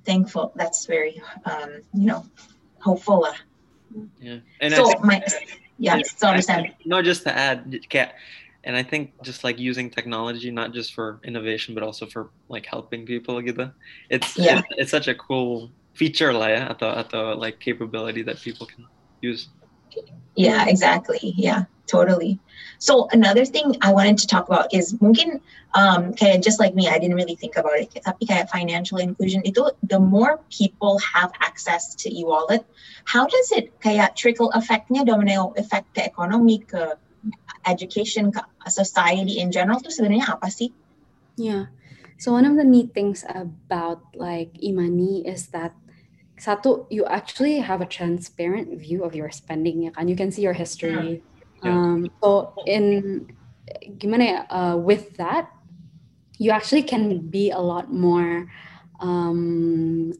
thankful. 0.04 0.52
That's 0.54 0.86
very, 0.86 1.20
um, 1.44 1.82
you 1.92 2.06
know, 2.06 2.24
hopeful. 2.78 3.26
Yeah. 4.20 4.38
And 4.60 4.74
so 4.74 4.86
think, 4.86 5.04
my, 5.04 5.22
yeah, 5.78 6.00
so 6.04 6.28
understand. 6.28 6.74
No, 6.84 7.02
just 7.02 7.22
to 7.24 7.32
add, 7.36 7.78
Kat, 7.88 8.14
and 8.64 8.76
I 8.76 8.82
think 8.82 9.12
just 9.22 9.44
like 9.44 9.58
using 9.58 9.90
technology, 9.90 10.50
not 10.50 10.72
just 10.72 10.94
for 10.94 11.20
innovation, 11.24 11.74
but 11.74 11.82
also 11.82 12.06
for 12.06 12.30
like 12.48 12.66
helping 12.66 13.06
people 13.06 13.40
gitu. 13.42 13.72
It's, 14.10 14.36
yeah. 14.38 14.58
it's, 14.58 14.68
it's 14.78 14.90
such 14.90 15.08
a 15.08 15.14
cool 15.14 15.70
feature 15.94 16.32
lah 16.32 16.48
ya, 16.48 16.62
atau, 16.74 16.90
atau 16.90 17.36
like 17.38 17.60
capability 17.60 18.22
that 18.22 18.40
people 18.40 18.66
can 18.66 18.86
use. 19.20 19.48
Yeah, 20.34 20.66
exactly. 20.66 21.34
Yeah, 21.36 21.64
totally. 21.86 22.40
So 22.78 23.08
another 23.12 23.44
thing 23.44 23.76
I 23.80 23.92
wanted 23.92 24.18
to 24.18 24.26
talk 24.26 24.48
about 24.48 24.74
is 24.74 25.00
mungkin 25.00 25.40
um, 25.74 26.12
kayak 26.12 26.42
just 26.42 26.60
like 26.60 26.74
me, 26.74 26.88
I 26.88 26.98
didn't 26.98 27.16
really 27.16 27.36
think 27.36 27.56
about 27.56 27.78
it. 27.78 27.94
Tapi 28.02 28.26
kayak 28.26 28.50
financial 28.50 28.98
inclusion 28.98 29.40
itu, 29.46 29.70
the 29.86 29.98
more 29.98 30.42
people 30.50 30.98
have 31.00 31.32
access 31.40 31.94
to 32.02 32.10
e-wallet, 32.10 32.66
how 33.06 33.26
does 33.26 33.52
it 33.54 33.72
kayak 33.80 34.16
trickle 34.18 34.50
effectnya 34.52 35.06
domino 35.06 35.54
effect 35.56 35.86
ke 35.94 36.02
ekonomi, 36.02 36.60
ke 36.66 36.98
education, 37.64 38.34
ke 38.34 38.42
society 38.68 39.38
in 39.40 39.54
general 39.54 39.80
tuh 39.80 39.94
sebenarnya 39.94 40.34
apa 40.34 40.50
sih? 40.50 40.74
Yeah. 41.38 41.70
So 42.18 42.32
one 42.32 42.46
of 42.46 42.54
the 42.56 42.66
neat 42.66 42.94
things 42.94 43.26
about 43.26 44.02
like 44.14 44.54
e-money 44.62 45.26
is 45.26 45.50
that 45.50 45.74
satu 46.38 46.86
you 46.90 47.06
actually 47.06 47.58
have 47.58 47.80
a 47.80 47.86
transparent 47.86 48.74
view 48.78 49.04
of 49.04 49.14
your 49.14 49.30
spending 49.30 49.90
and 49.96 50.10
you 50.10 50.16
can 50.16 50.30
see 50.30 50.42
your 50.42 50.52
history. 50.54 51.22
Yeah. 51.62 51.70
Um, 51.70 52.10
so 52.22 52.52
in 52.66 53.26
gimana 53.96 54.24
ya, 54.24 54.38
uh, 54.50 54.76
with 54.76 55.16
that 55.16 55.48
you 56.38 56.50
actually 56.50 56.82
can 56.82 57.18
be 57.30 57.50
a 57.50 57.60
lot 57.60 57.92
more 57.92 58.50
um, 59.00 60.12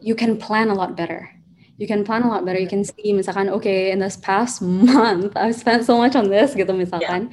you 0.00 0.14
can 0.14 0.36
plan 0.36 0.68
a 0.68 0.74
lot 0.74 0.96
better 0.96 1.30
you 1.78 1.86
can 1.86 2.04
plan 2.04 2.22
a 2.22 2.28
lot 2.28 2.44
better 2.44 2.58
you 2.58 2.68
can 2.68 2.84
see 2.84 3.12
misalkan 3.12 3.48
okay 3.48 3.90
in 3.90 3.98
this 3.98 4.16
past 4.16 4.60
month 4.62 5.32
I've 5.36 5.56
spent 5.56 5.84
so 5.84 5.96
much 5.96 6.14
on 6.16 6.28
this 6.28 6.54
gitu 6.54 6.74
misalkan 6.76 7.32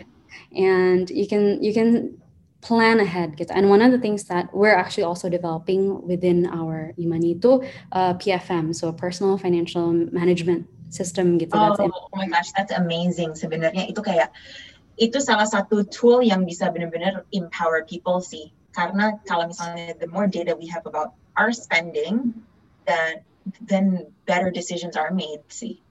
yeah. 0.51 0.63
and 0.63 1.09
you 1.09 1.27
can 1.27 1.59
you 1.61 1.73
can 1.73 2.20
plan 2.61 3.01
ahead 3.01 3.33
gitu 3.37 3.49
and 3.53 3.67
one 3.69 3.81
of 3.81 3.89
the 3.89 3.97
things 3.97 4.29
that 4.29 4.45
we're 4.53 4.77
actually 4.77 5.01
also 5.01 5.25
developing 5.27 5.97
within 6.05 6.45
our 6.53 6.93
e-money 7.01 7.33
itu 7.33 7.61
uh, 7.91 8.13
PFM 8.21 8.69
so 8.69 8.93
personal 8.93 9.37
financial 9.37 9.89
management 10.13 10.69
system 10.93 11.41
gitu 11.41 11.57
oh, 11.57 11.73
oh 11.73 12.17
my 12.17 12.29
gosh 12.29 12.53
that's 12.53 12.69
amazing 12.73 13.33
sebenarnya 13.33 13.89
itu 13.89 13.97
kayak 14.05 14.29
itu 15.01 15.17
salah 15.17 15.49
satu 15.49 15.81
tool 15.89 16.21
yang 16.21 16.45
bisa 16.45 16.69
benar-benar 16.69 17.25
empower 17.33 17.81
people 17.89 18.21
sih. 18.21 18.53
Karena 18.77 19.17
kalau 19.25 19.49
misalnya 19.49 19.97
the 19.97 20.05
more 20.05 20.29
data 20.29 20.53
we 20.53 20.69
have 20.69 20.85
about 20.85 21.17
our 21.35 21.49
spending, 21.49 22.37
then 22.85 23.25
then 23.65 24.05
better 24.29 24.53
decisions 24.53 24.93
are 24.93 25.09
made 25.09 25.41
sih. 25.49 25.81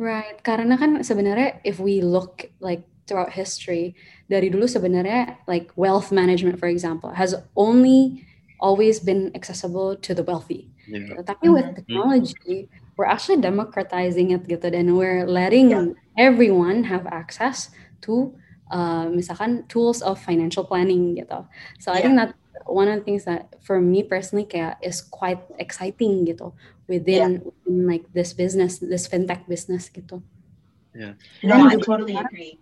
Right, 0.00 0.40
karena 0.40 0.80
kan 0.80 1.04
sebenarnya 1.04 1.60
if 1.60 1.76
we 1.76 2.00
look 2.00 2.48
like 2.64 2.88
throughout 3.04 3.36
history, 3.36 3.92
dari 4.26 4.50
dulu 4.50 4.66
sebenarnya 4.66 5.38
like 5.46 5.70
wealth 5.78 6.10
management 6.10 6.58
for 6.58 6.66
example 6.66 7.14
has 7.14 7.34
only 7.54 8.26
always 8.58 8.98
been 9.00 9.30
accessible 9.34 9.96
to 9.96 10.14
the 10.14 10.22
wealthy. 10.22 10.68
Yeah. 10.88 11.22
Tapi 11.22 11.50
with 11.50 11.66
mm-hmm. 11.66 11.82
technology, 11.82 12.68
we're 12.96 13.08
actually 13.10 13.42
democratizing 13.42 14.32
it 14.32 14.48
gitu 14.48 14.70
dan 14.70 14.96
we're 14.96 15.26
letting 15.28 15.70
yeah. 15.70 15.92
everyone 16.16 16.86
have 16.86 17.04
access 17.10 17.70
to 18.06 18.32
uh, 18.70 19.06
misalkan 19.12 19.68
tools 19.68 20.00
of 20.00 20.16
financial 20.18 20.64
planning 20.64 21.18
gitu. 21.18 21.44
So 21.78 21.92
yeah. 21.92 21.98
I 21.98 22.00
think 22.02 22.16
that 22.16 22.30
one 22.64 22.88
of 22.88 23.02
the 23.02 23.04
things 23.04 23.28
that 23.28 23.54
for 23.62 23.78
me 23.78 24.02
personally 24.02 24.48
kayak 24.48 24.80
is 24.80 25.02
quite 25.02 25.42
exciting 25.60 26.26
gitu 26.26 26.54
within, 26.88 27.38
yeah. 27.38 27.44
within 27.44 27.76
like 27.86 28.04
this 28.16 28.32
business, 28.32 28.80
this 28.80 29.06
fintech 29.06 29.44
business 29.46 29.92
gitu. 29.92 30.22
Yeah. 30.96 31.20
No, 31.44 31.68
I 31.68 31.76
totally 31.76 32.16
agree. 32.16 32.56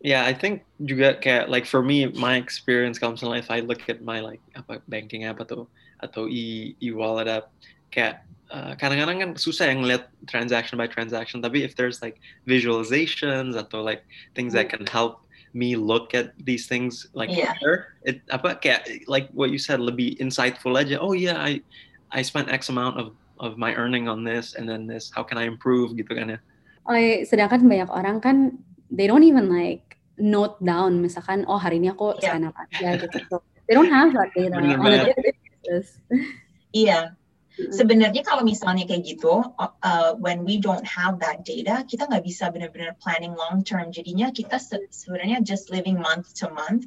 Yeah, 0.00 0.24
I 0.24 0.34
think 0.34 0.62
juga 0.78 1.18
kayak 1.18 1.50
like 1.50 1.66
for 1.66 1.82
me 1.82 2.06
my 2.14 2.38
experience 2.38 2.98
kalau 2.98 3.18
misalnya 3.18 3.42
if 3.42 3.50
I 3.50 3.60
look 3.60 3.86
at 3.90 4.02
my 4.02 4.22
like 4.22 4.42
apa 4.54 4.78
banking 4.86 5.26
app 5.26 5.42
atau 5.42 5.66
atau 5.98 6.30
e 6.30 6.74
e 6.78 6.94
wallet 6.94 7.26
app 7.26 7.50
kayak 7.90 8.22
uh, 8.54 8.78
kadang-kadang 8.78 9.18
kan 9.18 9.30
susah 9.34 9.66
yang 9.66 9.82
ngeliat 9.82 10.06
transaction 10.30 10.78
by 10.78 10.86
transaction 10.86 11.42
tapi 11.42 11.66
if 11.66 11.74
there's 11.74 11.98
like 11.98 12.22
visualizations 12.46 13.58
atau 13.58 13.82
like 13.82 14.06
things 14.38 14.54
that 14.54 14.70
can 14.70 14.86
help 14.86 15.26
me 15.56 15.74
look 15.74 16.14
at 16.14 16.36
these 16.44 16.70
things 16.70 17.08
like 17.16 17.32
yeah. 17.32 17.50
better 17.56 17.96
it 18.06 18.22
apa 18.30 18.54
kayak 18.60 18.86
like 19.10 19.26
what 19.34 19.50
you 19.50 19.58
said 19.58 19.82
lebih 19.82 20.14
insightful 20.22 20.78
aja 20.78 21.00
oh 21.00 21.16
yeah 21.16 21.40
I 21.40 21.58
I 22.14 22.22
spent 22.22 22.46
X 22.52 22.70
amount 22.70 23.00
of 23.00 23.16
of 23.42 23.58
my 23.58 23.74
earning 23.74 24.06
on 24.06 24.22
this 24.22 24.54
and 24.54 24.68
then 24.68 24.86
this 24.86 25.10
how 25.10 25.26
can 25.26 25.40
I 25.40 25.48
improve 25.48 25.98
gitu 25.98 26.14
kan 26.14 26.38
ya 26.38 26.40
Oh, 26.88 26.96
sedangkan 26.96 27.68
banyak 27.68 27.92
orang 27.92 28.16
kan 28.16 28.56
they 28.90 29.06
don't 29.06 29.24
even 29.24 29.48
like 29.52 29.96
note 30.18 30.58
down 30.58 30.98
misalkan 30.98 31.46
oh 31.46 31.60
hari 31.60 31.78
ini 31.78 31.94
aku 31.94 32.18
yeah. 32.18 32.34
spend 32.34 32.44
apa 32.50 32.60
aja 32.68 32.88
gitu. 32.98 33.18
So, 33.30 33.36
they 33.68 33.74
don't 33.76 33.92
have 33.92 34.10
that 34.16 34.34
data 34.34 34.56
on 34.58 34.90
a 34.90 34.98
daily 35.12 35.32
basis. 35.62 36.00
Iya. 36.74 37.14
Sebenarnya 37.58 38.22
kalau 38.22 38.46
misalnya 38.46 38.86
kayak 38.86 39.02
gitu, 39.02 39.42
uh, 39.58 40.14
when 40.22 40.46
we 40.46 40.62
don't 40.62 40.86
have 40.86 41.18
that 41.18 41.42
data, 41.42 41.82
kita 41.82 42.06
nggak 42.06 42.22
bisa 42.22 42.54
benar-benar 42.54 42.94
planning 43.02 43.34
long 43.34 43.66
term. 43.66 43.90
Jadinya 43.90 44.30
kita 44.30 44.62
se 44.62 44.78
sebenarnya 44.94 45.42
just 45.42 45.66
living 45.66 45.98
month 45.98 46.38
to 46.38 46.46
month, 46.54 46.86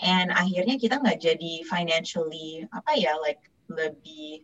and 0.00 0.32
akhirnya 0.32 0.80
kita 0.80 1.04
nggak 1.04 1.20
jadi 1.20 1.60
financially 1.68 2.64
apa 2.72 2.96
ya, 2.96 3.12
like 3.20 3.44
lebih 3.68 4.40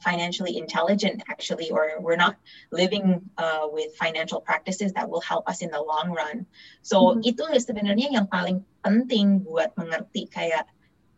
financially 0.00 0.56
intelligent 0.56 1.22
actually 1.28 1.70
or 1.70 2.00
we're 2.00 2.16
not 2.16 2.36
living 2.72 3.20
uh, 3.38 3.68
with 3.68 3.94
financial 3.96 4.40
practices 4.40 4.92
that 4.92 5.08
will 5.08 5.20
help 5.20 5.48
us 5.48 5.62
in 5.62 5.70
the 5.70 5.80
long 5.80 6.10
run. 6.10 6.46
So 6.82 7.14
mm-hmm. 7.14 7.30
itu 7.30 7.44
sebenarnya 7.60 8.08
yang 8.16 8.26
paling 8.26 8.64
penting 8.80 9.44
buat 9.44 9.76
mengerti 9.76 10.26
kayak 10.32 10.64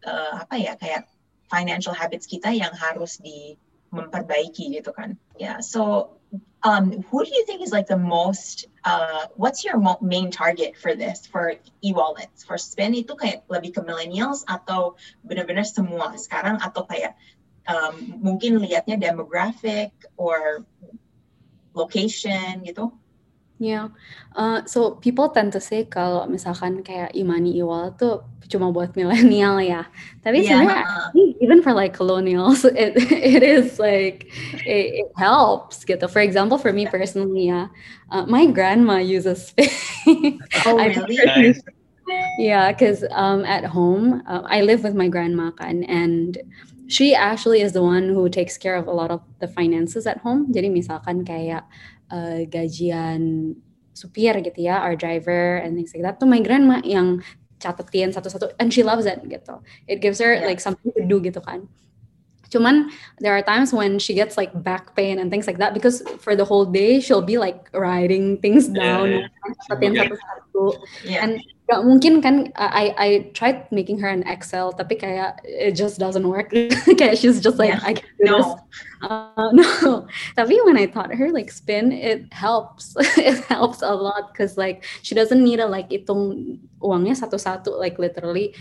uh, 0.02 0.42
apa 0.42 0.56
ya 0.58 0.74
kayak 0.74 1.06
financial 1.46 1.94
habits 1.94 2.26
kita 2.26 2.50
yang 2.50 2.72
harus 2.74 3.20
di 3.22 3.54
memperbaiki 3.92 4.72
gitu 4.72 4.90
kan. 4.96 5.20
Yeah, 5.36 5.60
so 5.60 6.16
um, 6.64 7.04
who 7.12 7.24
do 7.24 7.30
you 7.30 7.44
think 7.44 7.60
is 7.60 7.72
like 7.72 7.86
the 7.86 8.00
most 8.00 8.66
uh, 8.84 9.28
what's 9.36 9.64
your 9.64 9.76
mo- 9.76 10.00
main 10.00 10.30
target 10.32 10.76
for 10.80 10.96
this 10.96 11.28
for 11.28 11.54
e-wallets? 11.84 12.42
For 12.42 12.56
spin 12.56 12.96
itu 12.96 13.12
kayak 13.14 13.44
lebih 13.52 13.76
ke 13.76 13.80
millennials 13.84 14.48
atau 14.48 14.96
benar-benar 15.28 15.68
semua 15.68 16.16
sekarang? 16.16 16.58
Atau 16.64 16.88
kayak 16.88 17.20
um, 17.68 17.94
mungkin 18.22 18.58
lihatnya 18.58 18.98
demographic 18.98 19.92
or 20.16 20.64
location 21.74 22.62
gitu. 22.66 22.92
Yeah, 23.62 23.94
uh, 24.34 24.66
so 24.66 24.98
people 24.98 25.30
tend 25.30 25.54
to 25.54 25.62
say 25.62 25.86
kalau 25.86 26.26
misalkan 26.26 26.82
kayak 26.82 27.14
imani 27.14 27.62
iwal 27.62 27.94
tuh 27.94 28.26
cuma 28.50 28.74
buat 28.74 28.98
milenial 28.98 29.62
ya. 29.62 29.86
Tapi 30.26 30.42
yeah. 30.42 30.50
sebenarnya 30.50 30.82
even 31.38 31.62
for 31.62 31.70
like 31.70 31.94
colonials, 31.94 32.66
it 32.74 32.98
it 33.06 33.46
is 33.46 33.78
like 33.78 34.26
it, 34.66 35.06
it 35.06 35.10
helps 35.14 35.86
gitu. 35.86 36.10
For 36.10 36.18
example, 36.18 36.58
for 36.58 36.74
me 36.74 36.90
personally 36.90 37.54
ya, 37.54 37.70
uh, 38.10 38.26
my 38.26 38.50
grandma 38.50 38.98
uses 38.98 39.54
oh 40.66 40.74
really? 40.82 41.54
yeah, 42.42 42.74
because 42.74 43.06
um, 43.14 43.46
at 43.46 43.62
home 43.62 44.26
uh, 44.26 44.42
I 44.42 44.66
live 44.66 44.82
with 44.82 44.98
my 44.98 45.06
grandma 45.06 45.54
kan, 45.54 45.86
and 45.86 46.34
she 46.88 47.14
actually 47.14 47.60
is 47.60 47.72
the 47.72 47.82
one 47.82 48.08
who 48.08 48.28
takes 48.28 48.58
care 48.58 48.76
of 48.76 48.86
a 48.86 48.94
lot 48.94 49.10
of 49.10 49.20
the 49.38 49.48
finances 49.48 50.06
at 50.06 50.18
home. 50.18 50.50
Jadi 50.52 50.68
misalkan 50.70 51.22
kayak 51.22 51.66
uh, 52.10 52.44
gajian 52.48 53.54
supir 53.92 54.34
gitu 54.40 54.66
ya, 54.66 54.80
our 54.80 54.96
driver 54.96 55.60
and 55.60 55.76
things 55.76 55.92
like 55.94 56.02
that 56.02 56.18
tuh 56.18 56.26
my 56.26 56.40
grandma 56.40 56.80
yang 56.82 57.20
catetin 57.62 58.10
satu-satu 58.10 58.50
and 58.58 58.74
she 58.74 58.82
loves 58.82 59.06
it 59.06 59.22
gitu. 59.28 59.62
It 59.86 60.02
gives 60.02 60.18
her 60.18 60.34
yeah. 60.34 60.46
like 60.48 60.58
something 60.58 60.90
to 60.96 61.04
do 61.06 61.22
gitu 61.22 61.38
kan. 61.38 61.70
Cuman 62.52 62.92
there 63.24 63.32
are 63.32 63.40
times 63.40 63.72
when 63.72 63.96
she 63.96 64.12
gets 64.12 64.36
like 64.36 64.52
back 64.60 64.92
pain 64.92 65.16
and 65.16 65.32
things 65.32 65.48
like 65.48 65.56
that 65.56 65.72
because 65.72 66.04
for 66.20 66.36
the 66.36 66.44
whole 66.44 66.68
day 66.68 67.00
she'll 67.00 67.24
be 67.24 67.40
like 67.40 67.72
writing 67.72 68.36
things 68.44 68.68
down, 68.68 69.08
yeah, 69.08 69.32
yeah. 69.32 69.64
satu-satu. 69.72 70.76
Yeah. 71.08 71.24
And 71.24 71.40
gak 71.72 71.88
mungkin 71.88 72.20
kan 72.20 72.52
I 72.58 72.92
I 72.98 73.08
tried 73.32 73.70
making 73.72 74.02
her 74.04 74.10
an 74.10 74.26
Excel 74.28 74.76
tapi 74.76 75.00
kayak 75.00 75.40
it 75.46 75.72
just 75.72 75.96
doesn't 75.96 76.26
work 76.26 76.52
kayak 77.00 77.16
she's 77.16 77.40
just 77.40 77.56
like 77.56 77.72
yeah. 77.72 77.80
I 77.80 77.96
can't 77.96 78.18
do 78.20 78.28
no. 78.28 78.36
this 78.36 78.50
uh, 79.06 79.50
no 79.56 80.04
tapi 80.36 80.60
when 80.68 80.76
I 80.76 80.90
taught 80.90 81.14
her 81.14 81.32
like 81.32 81.48
spin 81.48 81.88
it 81.88 82.28
helps 82.28 82.92
it 83.16 83.40
helps 83.48 83.80
a 83.80 83.94
lot 83.94 84.34
because 84.34 84.60
like 84.60 84.84
she 85.00 85.16
doesn't 85.16 85.40
need 85.40 85.64
to 85.64 85.70
like 85.70 85.88
hitung 85.88 86.60
uangnya 86.82 87.16
satu-satu 87.16 87.78
like 87.78 87.96
literally 87.96 88.52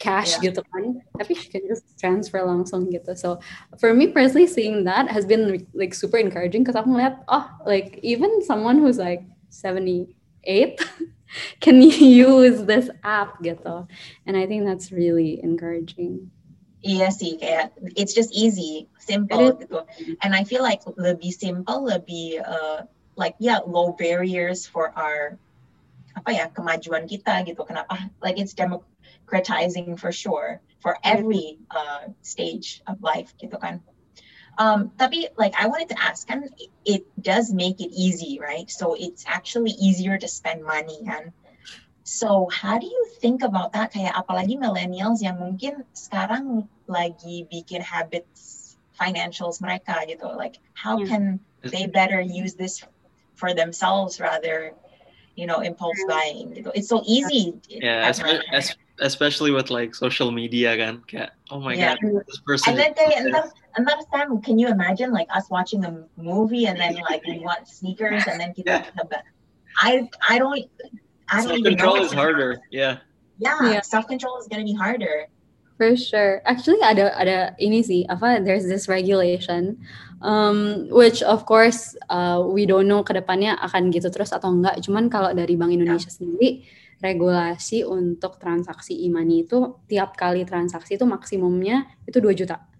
cash 0.00 0.40
yeah. 0.40 0.48
gitu 0.48 0.64
kan 0.72 0.98
tapi 1.20 1.36
she 1.36 1.52
can 1.52 1.60
just 1.68 1.84
transfer 2.00 2.40
langsung 2.40 2.88
gitu 2.88 3.12
so 3.12 3.36
for 3.76 3.92
me 3.92 4.08
personally 4.08 4.48
seeing 4.48 4.82
that 4.88 5.06
has 5.06 5.28
been 5.28 5.60
like 5.76 5.92
super 5.92 6.16
encouraging 6.16 6.64
because 6.64 6.74
aku 6.74 6.88
ngeliat 6.88 7.20
oh 7.28 7.44
like 7.68 8.00
even 8.00 8.40
someone 8.40 8.80
who's 8.80 8.96
like 8.96 9.22
78 9.52 10.80
can 11.64 11.78
use 12.32 12.64
this 12.64 12.88
app 13.04 13.36
gitu 13.44 13.84
and 14.24 14.34
I 14.34 14.48
think 14.48 14.64
that's 14.64 14.88
really 14.90 15.38
encouraging 15.44 16.32
Iya 16.80 17.12
sih, 17.12 17.36
kayak 17.36 17.76
it's 17.92 18.16
just 18.16 18.32
easy, 18.32 18.88
simple 18.96 19.52
gitu. 19.52 19.84
And 20.24 20.32
I 20.32 20.48
feel 20.48 20.64
like 20.64 20.80
lebih 20.96 21.28
simple, 21.28 21.84
lebih 21.84 22.40
uh, 22.40 22.88
like 23.20 23.36
yeah, 23.36 23.60
low 23.68 23.92
barriers 23.92 24.64
for 24.64 24.88
our 24.96 25.36
apa 26.16 26.30
ya 26.32 26.48
kemajuan 26.48 27.04
kita 27.04 27.44
gitu. 27.44 27.68
Kenapa? 27.68 28.08
Like 28.24 28.40
it's 28.40 28.56
democratizing 29.30 29.96
for 29.96 30.12
sure 30.12 30.60
for 30.80 30.96
every 31.04 31.58
uh, 31.70 32.08
stage 32.22 32.82
of 32.86 33.02
life 33.02 33.34
gitu 33.38 33.60
kan. 33.60 33.80
Um, 34.58 34.92
tapi 34.98 35.28
like 35.38 35.54
I 35.56 35.68
wanted 35.68 35.88
to 35.94 35.98
ask, 36.02 36.26
kan 36.26 36.48
it 36.84 37.06
does 37.20 37.52
make 37.52 37.80
it 37.80 37.92
easy, 37.92 38.40
right? 38.40 38.68
So 38.68 38.94
it's 38.94 39.24
actually 39.26 39.72
easier 39.72 40.18
to 40.18 40.28
spend 40.28 40.64
money 40.64 41.00
kan. 41.06 41.32
So 42.02 42.48
how 42.50 42.78
do 42.78 42.86
you 42.86 43.06
think 43.22 43.42
about 43.42 43.72
that? 43.72 43.92
Kayak 43.94 44.18
apalagi 44.18 44.58
millennials 44.58 45.22
yang 45.22 45.38
mungkin 45.38 45.86
sekarang 45.94 46.66
lagi 46.90 47.46
bikin 47.48 47.80
habits 47.80 48.74
financials 48.98 49.62
mereka 49.62 50.04
gitu. 50.10 50.28
Like 50.28 50.58
how 50.74 50.98
yeah. 51.00 51.08
can 51.08 51.24
they 51.64 51.86
better 51.86 52.20
use 52.20 52.58
this 52.58 52.82
for 53.38 53.54
themselves 53.54 54.20
rather, 54.20 54.74
you 55.36 55.46
know, 55.46 55.64
impulse 55.64 56.02
buying 56.04 56.52
gitu. 56.52 56.68
It's 56.74 56.90
so 56.90 57.00
easy. 57.06 57.56
Yeah, 57.68 58.12
especially, 58.12 58.44
especially 59.00 59.50
with 59.50 59.70
like 59.70 59.94
social 59.94 60.30
media 60.30 60.76
kan. 60.76 61.02
Kayak 61.08 61.34
oh 61.50 61.60
my 61.60 61.74
yeah. 61.74 61.96
god, 61.96 62.22
this 62.28 62.40
person. 62.44 62.72
And 62.72 62.76
then 62.78 62.92
they, 62.96 63.10
and 63.16 63.34
then, 63.34 63.46
and 63.76 63.82
then 63.88 63.98
Sam, 64.12 64.40
can 64.40 64.58
you 64.58 64.68
imagine 64.68 65.12
like 65.12 65.28
us 65.34 65.50
watching 65.50 65.84
a 65.84 66.04
movie 66.16 66.66
and 66.66 66.78
then 66.78 66.96
like 67.08 67.24
we 67.26 67.40
want 67.40 67.68
sneakers 67.68 68.24
and 68.28 68.40
then 68.40 68.52
kita 68.54 68.84
yeah. 68.84 69.22
I 69.80 70.08
I 70.28 70.38
don't 70.38 70.64
I 71.28 71.44
don't 71.44 71.58
self 71.58 71.64
control 71.64 71.96
is 72.04 72.12
harder. 72.12 72.60
Yeah. 72.70 73.00
Yeah, 73.40 73.56
yeah. 73.72 73.80
self 73.80 74.06
control 74.06 74.36
is 74.38 74.46
gonna 74.48 74.64
be 74.68 74.76
harder. 74.76 75.26
For 75.80 75.96
sure. 75.96 76.44
Actually 76.44 76.84
ada 76.84 77.16
ada 77.16 77.56
ini 77.56 77.80
sih 77.80 78.04
apa 78.12 78.44
there's 78.44 78.68
this 78.68 78.84
regulation 78.84 79.80
um, 80.20 80.84
which 80.92 81.24
of 81.24 81.48
course 81.48 81.96
uh, 82.12 82.44
we 82.44 82.68
don't 82.68 82.84
know 82.84 83.00
kedepannya 83.00 83.56
akan 83.64 83.88
gitu 83.88 84.12
terus 84.12 84.36
atau 84.36 84.52
enggak. 84.52 84.84
Cuman 84.84 85.08
kalau 85.08 85.32
dari 85.32 85.56
Bank 85.56 85.72
Indonesia 85.72 86.12
yeah. 86.12 86.16
sendiri 86.20 86.50
regulasi 87.00 87.82
untuk 87.82 88.36
transaksi 88.36 88.92
e-money 89.08 89.48
itu 89.48 89.80
tiap 89.88 90.14
kali 90.14 90.44
transaksi 90.44 91.00
itu 91.00 91.08
maksimumnya 91.08 91.88
itu 92.04 92.20
2 92.20 92.36
juta. 92.36 92.70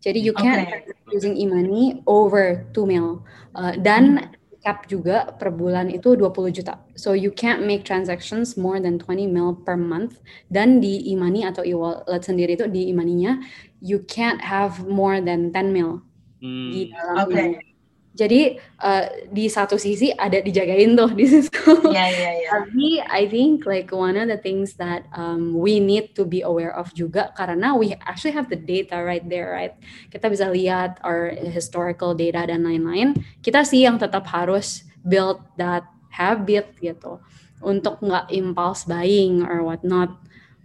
Jadi 0.00 0.18
you 0.24 0.32
can 0.32 0.64
okay. 0.64 0.88
using 1.12 1.36
e-money 1.36 2.00
over 2.08 2.64
2 2.72 2.88
mil. 2.88 3.20
Uh, 3.52 3.76
dan 3.76 4.16
hmm. 4.16 4.32
cap 4.64 4.88
juga 4.88 5.36
per 5.36 5.52
bulan 5.52 5.92
itu 5.92 6.16
20 6.16 6.56
juta. 6.56 6.80
So 6.96 7.12
you 7.12 7.28
can't 7.28 7.68
make 7.68 7.84
transactions 7.84 8.56
more 8.56 8.80
than 8.80 8.96
20 8.96 9.28
mil 9.28 9.60
per 9.60 9.76
month. 9.76 10.24
Dan 10.48 10.80
di 10.80 11.04
e-money 11.12 11.44
atau 11.44 11.60
e-wallet 11.60 12.24
sendiri 12.24 12.56
itu 12.56 12.64
di 12.64 12.88
e-money-nya 12.88 13.44
you 13.84 14.00
can't 14.08 14.40
have 14.40 14.80
more 14.88 15.20
than 15.20 15.52
10 15.52 15.68
mil. 15.68 16.00
Hmm. 16.40 16.72
Di 16.72 16.96
dalam 16.96 17.28
okay. 17.28 17.69
Jadi 18.10 18.58
uh, 18.82 19.06
di 19.30 19.46
satu 19.46 19.78
sisi 19.78 20.10
ada 20.10 20.42
dijagain 20.42 20.98
tuh 20.98 21.14
di 21.14 21.24
situ. 21.30 21.74
Yeah, 21.86 22.10
yeah, 22.10 22.34
yeah. 22.42 22.50
Tapi 22.50 22.86
I 23.06 23.22
think 23.30 23.64
like 23.64 23.94
one 23.94 24.18
of 24.18 24.26
the 24.26 24.38
things 24.38 24.74
that 24.82 25.06
um, 25.14 25.54
we 25.54 25.78
need 25.78 26.18
to 26.18 26.26
be 26.26 26.42
aware 26.42 26.74
of 26.74 26.90
juga 26.92 27.30
karena 27.38 27.72
we 27.78 27.94
actually 28.02 28.34
have 28.34 28.50
the 28.50 28.58
data 28.58 28.98
right 28.98 29.22
there, 29.30 29.54
right? 29.54 29.78
Kita 30.10 30.26
bisa 30.26 30.50
lihat 30.50 30.98
our 31.06 31.30
historical 31.54 32.18
data 32.18 32.50
dan 32.50 32.66
lain-lain. 32.66 33.14
Kita 33.40 33.62
sih 33.62 33.86
yang 33.86 33.96
tetap 33.96 34.26
harus 34.28 34.82
build 35.06 35.40
that 35.56 35.86
habit 36.10 36.74
gitu 36.82 37.22
untuk 37.62 38.02
nggak 38.02 38.32
impulse 38.34 38.88
buying 38.88 39.46
or 39.46 39.62
whatnot 39.62 40.18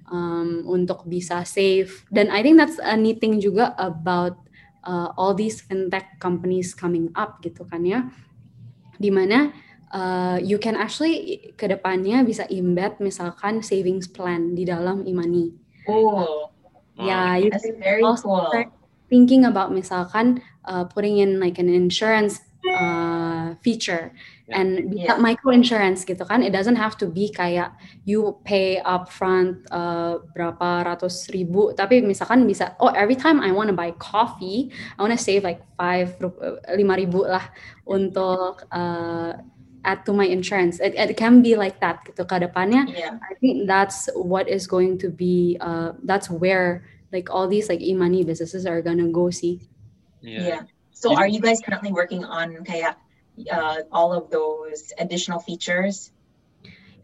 um, 0.10 0.66
untuk 0.66 1.06
bisa 1.06 1.46
save. 1.46 2.06
Dan 2.10 2.34
I 2.34 2.42
think 2.42 2.58
that's 2.58 2.82
a 2.82 2.98
neat 2.98 3.22
thing 3.22 3.38
juga 3.38 3.74
about 3.78 4.45
uh, 4.86 5.12
all 5.18 5.34
these 5.34 5.60
fintech 5.66 6.22
companies 6.22 6.78
coming 6.78 7.12
up 7.18 7.42
gitu 7.42 7.66
kan 7.68 7.84
ya. 7.84 8.08
Di 8.96 9.12
mana 9.12 9.52
uh, 9.92 10.38
you 10.42 10.58
can 10.58 10.80
actually 10.80 11.52
ke 11.60 11.68
depannya 11.68 12.24
bisa 12.24 12.48
embed 12.48 13.00
misalkan 13.04 13.62
savings 13.62 14.08
plan 14.08 14.56
di 14.56 14.64
dalam 14.64 15.04
imani 15.04 15.52
oh. 15.92 16.50
Ya 16.96 17.04
yeah, 17.04 17.32
you 17.36 17.50
That's 17.52 17.68
very 17.76 18.00
cool. 18.00 18.48
thinking 19.12 19.44
about 19.44 19.76
misalkan 19.76 20.40
uh, 20.64 20.88
putting 20.88 21.20
in 21.20 21.44
like 21.44 21.60
an 21.60 21.68
insurance 21.68 22.40
uh, 22.64 23.60
feature 23.60 24.16
yeah. 24.48 24.62
and 24.62 24.94
bisa 24.94 25.14
yeah. 25.14 25.18
micro 25.18 25.50
insurance 25.52 26.06
gitu 26.06 26.22
kan 26.26 26.46
it 26.46 26.54
doesn't 26.54 26.78
have 26.78 26.98
to 26.98 27.10
be 27.10 27.30
kayak 27.34 27.74
you 28.06 28.38
pay 28.46 28.82
upfront 28.86 29.66
uh, 29.74 30.22
berapa 30.34 30.86
ratus 30.86 31.30
ribu 31.34 31.74
tapi 31.74 32.02
misalkan 32.06 32.46
bisa 32.46 32.78
oh 32.78 32.94
every 32.94 33.18
time 33.18 33.42
I 33.42 33.50
want 33.50 33.74
to 33.74 33.76
buy 33.78 33.94
coffee 33.98 34.70
I 34.98 35.00
want 35.02 35.14
to 35.18 35.22
save 35.22 35.42
like 35.42 35.66
five 35.78 36.18
lima 36.78 36.94
ribu 36.98 37.26
lah 37.26 37.46
untuk 37.90 38.70
uh, 38.70 39.34
add 39.86 40.02
to 40.06 40.14
my 40.14 40.26
insurance 40.26 40.82
it, 40.82 40.94
it 40.98 41.18
can 41.18 41.42
be 41.42 41.58
like 41.58 41.82
that 41.82 42.02
gitu 42.06 42.26
ke 42.26 42.36
depannya 42.42 42.86
yeah. 42.90 43.18
I 43.22 43.34
think 43.42 43.66
that's 43.66 44.10
what 44.14 44.50
is 44.50 44.70
going 44.70 44.98
to 45.02 45.10
be 45.10 45.58
uh, 45.62 45.98
that's 46.06 46.30
where 46.30 46.86
like 47.14 47.30
all 47.30 47.48
these 47.48 47.70
like 47.70 47.82
e-money 47.82 48.26
businesses 48.26 48.66
are 48.66 48.82
gonna 48.82 49.10
go 49.10 49.30
see 49.30 49.62
yeah, 50.26 50.42
yeah. 50.42 50.62
so 50.94 51.14
are 51.14 51.30
you 51.30 51.38
guys 51.38 51.62
currently 51.62 51.94
working 51.94 52.26
on 52.26 52.66
kayak 52.66 52.98
uh, 53.52 53.86
all 53.92 54.14
of 54.14 54.30
those 54.30 54.94
additional 55.00 55.40
features? 55.40 56.12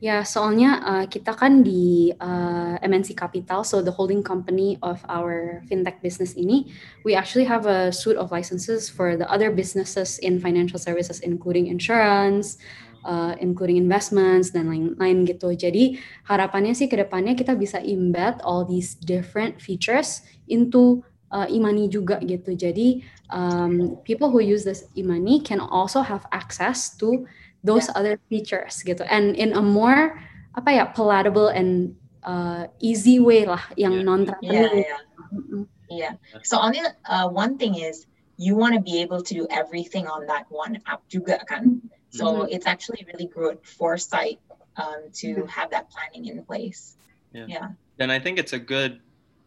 Ya, 0.01 0.25
soalnya 0.25 0.81
uh, 0.81 1.05
kita 1.05 1.37
kan 1.37 1.61
di 1.61 2.09
uh, 2.17 2.73
MNC 2.81 3.13
Capital, 3.13 3.61
so 3.61 3.85
the 3.85 3.93
holding 3.93 4.25
company 4.25 4.81
of 4.81 4.97
our 5.05 5.61
fintech 5.69 6.01
business 6.01 6.33
ini, 6.33 6.73
we 7.05 7.13
actually 7.13 7.45
have 7.45 7.69
a 7.69 7.93
suite 7.93 8.17
of 8.17 8.33
licenses 8.33 8.89
for 8.89 9.13
the 9.13 9.29
other 9.29 9.53
businesses 9.53 10.17
in 10.25 10.41
financial 10.41 10.81
services, 10.81 11.21
including 11.21 11.69
insurance, 11.69 12.57
uh, 13.05 13.37
including 13.37 13.77
investments 13.77 14.49
dan 14.49 14.73
lain-lain 14.73 15.21
gitu. 15.29 15.53
Jadi 15.53 16.01
harapannya 16.25 16.73
sih 16.73 16.89
ke 16.89 16.97
depannya 16.97 17.37
kita 17.37 17.53
bisa 17.53 17.77
embed 17.77 18.41
all 18.41 18.65
these 18.65 18.97
different 19.05 19.61
features 19.61 20.25
into 20.49 21.05
uh, 21.29 21.45
e-money 21.45 21.85
juga 21.85 22.17
gitu. 22.25 22.57
Jadi 22.57 23.05
um, 23.31 23.97
people 24.03 24.29
who 24.29 24.39
use 24.39 24.63
this 24.63 24.85
e-money 24.95 25.41
can 25.41 25.59
also 25.59 26.01
have 26.01 26.25
access 26.31 26.95
to 26.97 27.25
those 27.63 27.87
yeah. 27.87 27.97
other 27.97 28.15
features 28.29 28.83
gitu. 28.83 29.05
And 29.09 29.35
in 29.35 29.53
a 29.53 29.61
more 29.61 30.19
apa 30.55 30.69
ya 30.71 30.85
palatable 30.91 31.47
and 31.47 31.95
uh, 32.23 32.67
easy 32.79 33.19
way 33.19 33.45
lah 33.45 33.61
yang 33.79 34.01
yeah. 34.01 34.05
non 34.05 34.21
Yeah, 34.41 34.69
yeah. 34.73 35.01
Mm-hmm. 35.33 35.63
yeah. 35.89 36.13
So 36.43 36.59
only 36.59 36.81
uh, 37.05 37.29
one 37.29 37.57
thing 37.57 37.79
is 37.79 38.05
you 38.37 38.55
want 38.55 38.75
to 38.75 38.81
be 38.81 39.01
able 39.01 39.21
to 39.21 39.33
do 39.33 39.47
everything 39.49 40.07
on 40.07 40.27
that 40.27 40.49
one 40.49 40.81
app 40.85 41.05
juga 41.07 41.39
kan. 41.47 41.81
So 42.11 42.43
mm-hmm. 42.43 42.53
it's 42.53 42.67
actually 42.67 43.07
really 43.07 43.29
good 43.31 43.63
foresight 43.63 44.43
um, 44.75 45.07
to 45.23 45.45
mm-hmm. 45.45 45.47
have 45.47 45.71
that 45.71 45.87
planning 45.93 46.27
in 46.27 46.43
place. 46.43 46.97
Yeah. 47.31 47.47
yeah. 47.47 47.67
Then 47.95 48.11
I 48.11 48.19
think 48.19 48.39
it's 48.41 48.51
a 48.51 48.59
good 48.59 48.99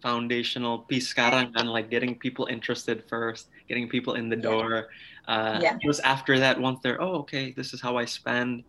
foundational 0.04 0.84
piece 0.84 1.08
sekarang 1.08 1.48
kan 1.56 1.64
like 1.64 1.88
getting 1.88 2.12
people 2.12 2.44
interested 2.52 3.00
first 3.08 3.48
getting 3.64 3.88
people 3.88 4.20
in 4.20 4.28
the 4.28 4.36
door. 4.36 4.92
Uh 5.24 5.56
yeah. 5.64 5.80
just 5.80 6.04
after 6.04 6.36
that 6.36 6.60
once 6.60 6.84
they're 6.84 7.00
oh 7.00 7.24
okay 7.24 7.56
this 7.56 7.72
is 7.72 7.80
how 7.80 7.96
i 7.96 8.04
spend. 8.04 8.60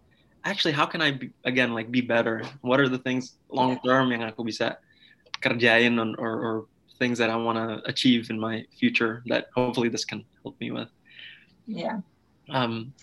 Actually 0.48 0.72
how 0.72 0.88
can 0.88 1.04
i 1.04 1.12
be, 1.12 1.36
again 1.44 1.76
like 1.76 1.92
be 1.92 2.00
better? 2.00 2.48
What 2.64 2.80
are 2.80 2.88
the 2.88 3.04
things 3.04 3.36
long 3.52 3.76
term 3.84 4.16
yang 4.16 4.24
aku 4.24 4.48
bisa 4.48 4.80
kerjain 5.44 6.00
on, 6.00 6.16
or, 6.16 6.32
or 6.40 6.56
things 6.96 7.20
that 7.20 7.28
i 7.28 7.36
want 7.36 7.60
to 7.60 7.84
achieve 7.92 8.32
in 8.32 8.40
my 8.40 8.64
future 8.80 9.20
that 9.28 9.52
hopefully 9.52 9.92
this 9.92 10.08
can 10.08 10.24
help 10.48 10.56
me 10.64 10.72
with? 10.72 10.88
Yeah. 11.68 12.00
Um 12.48 12.96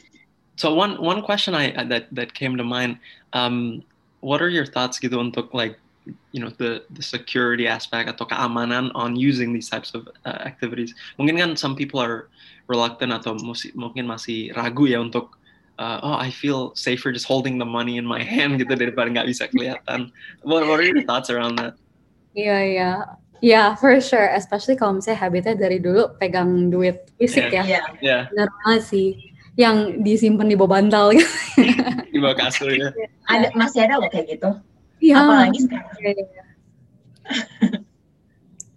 so 0.56 0.72
one 0.72 0.96
one 0.96 1.20
question 1.20 1.52
i 1.52 1.76
that 1.84 2.08
that 2.16 2.32
came 2.32 2.56
to 2.56 2.64
mind 2.64 2.96
um 3.36 3.84
what 4.22 4.40
are 4.40 4.48
your 4.48 4.64
thoughts 4.64 5.02
gitu 5.02 5.18
untuk 5.18 5.50
like 5.52 5.81
you 6.34 6.40
know 6.42 6.50
the 6.58 6.82
the 6.90 7.02
security 7.02 7.68
aspect 7.70 8.10
atau 8.10 8.26
keamanan 8.26 8.90
on 8.98 9.14
using 9.14 9.54
these 9.54 9.70
types 9.70 9.94
of 9.94 10.08
uh, 10.26 10.42
activities. 10.42 10.94
Mungkin 11.18 11.38
kan 11.38 11.50
some 11.54 11.78
people 11.78 12.02
are 12.02 12.30
reluctant 12.66 13.14
atau 13.14 13.38
musi, 13.38 13.70
mungkin 13.74 14.06
masih 14.06 14.50
ragu 14.54 14.90
ya 14.90 14.98
untuk 14.98 15.38
uh, 15.78 16.02
oh 16.02 16.16
I 16.18 16.30
feel 16.30 16.74
safer 16.74 17.12
just 17.12 17.26
holding 17.26 17.58
the 17.58 17.68
money 17.68 17.98
in 17.98 18.06
my 18.06 18.22
hand 18.34 18.58
gitu 18.58 18.74
daripada 18.74 19.10
nggak 19.10 19.28
bisa 19.30 19.46
kelihatan. 19.50 20.10
What, 20.42 20.66
what 20.66 20.82
are 20.82 20.86
your 20.86 21.06
thoughts 21.06 21.30
around 21.30 21.58
that? 21.62 21.78
Iya 22.32 22.46
yeah, 22.46 22.60
iya. 22.62 22.76
Yeah. 22.76 22.98
Yeah, 23.42 23.74
for 23.74 23.98
sure. 23.98 24.30
Especially 24.30 24.78
kalau 24.78 25.02
misalnya 25.02 25.26
habitnya 25.26 25.58
dari 25.58 25.82
dulu 25.82 26.14
pegang 26.14 26.70
duit 26.70 27.10
fisik 27.18 27.50
yeah. 27.50 27.66
ya. 27.66 27.82
Yeah. 27.98 28.22
Benar 28.30 28.48
banget 28.62 28.82
sih. 28.86 29.08
Yang 29.58 29.98
disimpan 30.06 30.46
di 30.46 30.54
bawah 30.54 30.78
bantal 30.78 31.10
gitu. 31.10 31.26
di 32.14 32.22
bawah 32.22 32.38
kasur 32.38 32.70
ya. 32.70 32.94
Ada 33.26 33.50
masih 33.58 33.82
ada 33.82 33.98
loh 33.98 34.06
kayak 34.14 34.38
gitu. 34.38 34.50
Iya. 35.02 35.16
Apalagi 35.18 35.58
sekarang. 35.66 36.28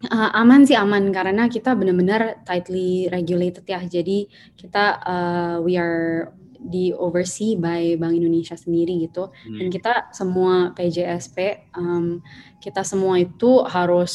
uh, 0.10 0.32
aman 0.42 0.62
sih 0.66 0.74
aman 0.74 1.14
karena 1.14 1.46
kita 1.46 1.78
benar-benar 1.78 2.42
tightly 2.42 3.06
regulated 3.14 3.64
ya. 3.70 3.86
Jadi 3.86 4.26
kita 4.58 5.06
uh, 5.06 5.56
we 5.62 5.78
are 5.78 6.34
di 6.66 6.90
oversee 6.90 7.54
by 7.54 7.94
Bank 8.02 8.18
Indonesia 8.18 8.58
sendiri 8.58 9.06
gitu. 9.06 9.30
Hmm. 9.30 9.58
Dan 9.62 9.68
kita 9.70 10.10
semua 10.10 10.74
PJSP 10.74 11.70
um, 11.78 12.26
kita 12.58 12.82
semua 12.82 13.22
itu 13.22 13.62
harus 13.70 14.14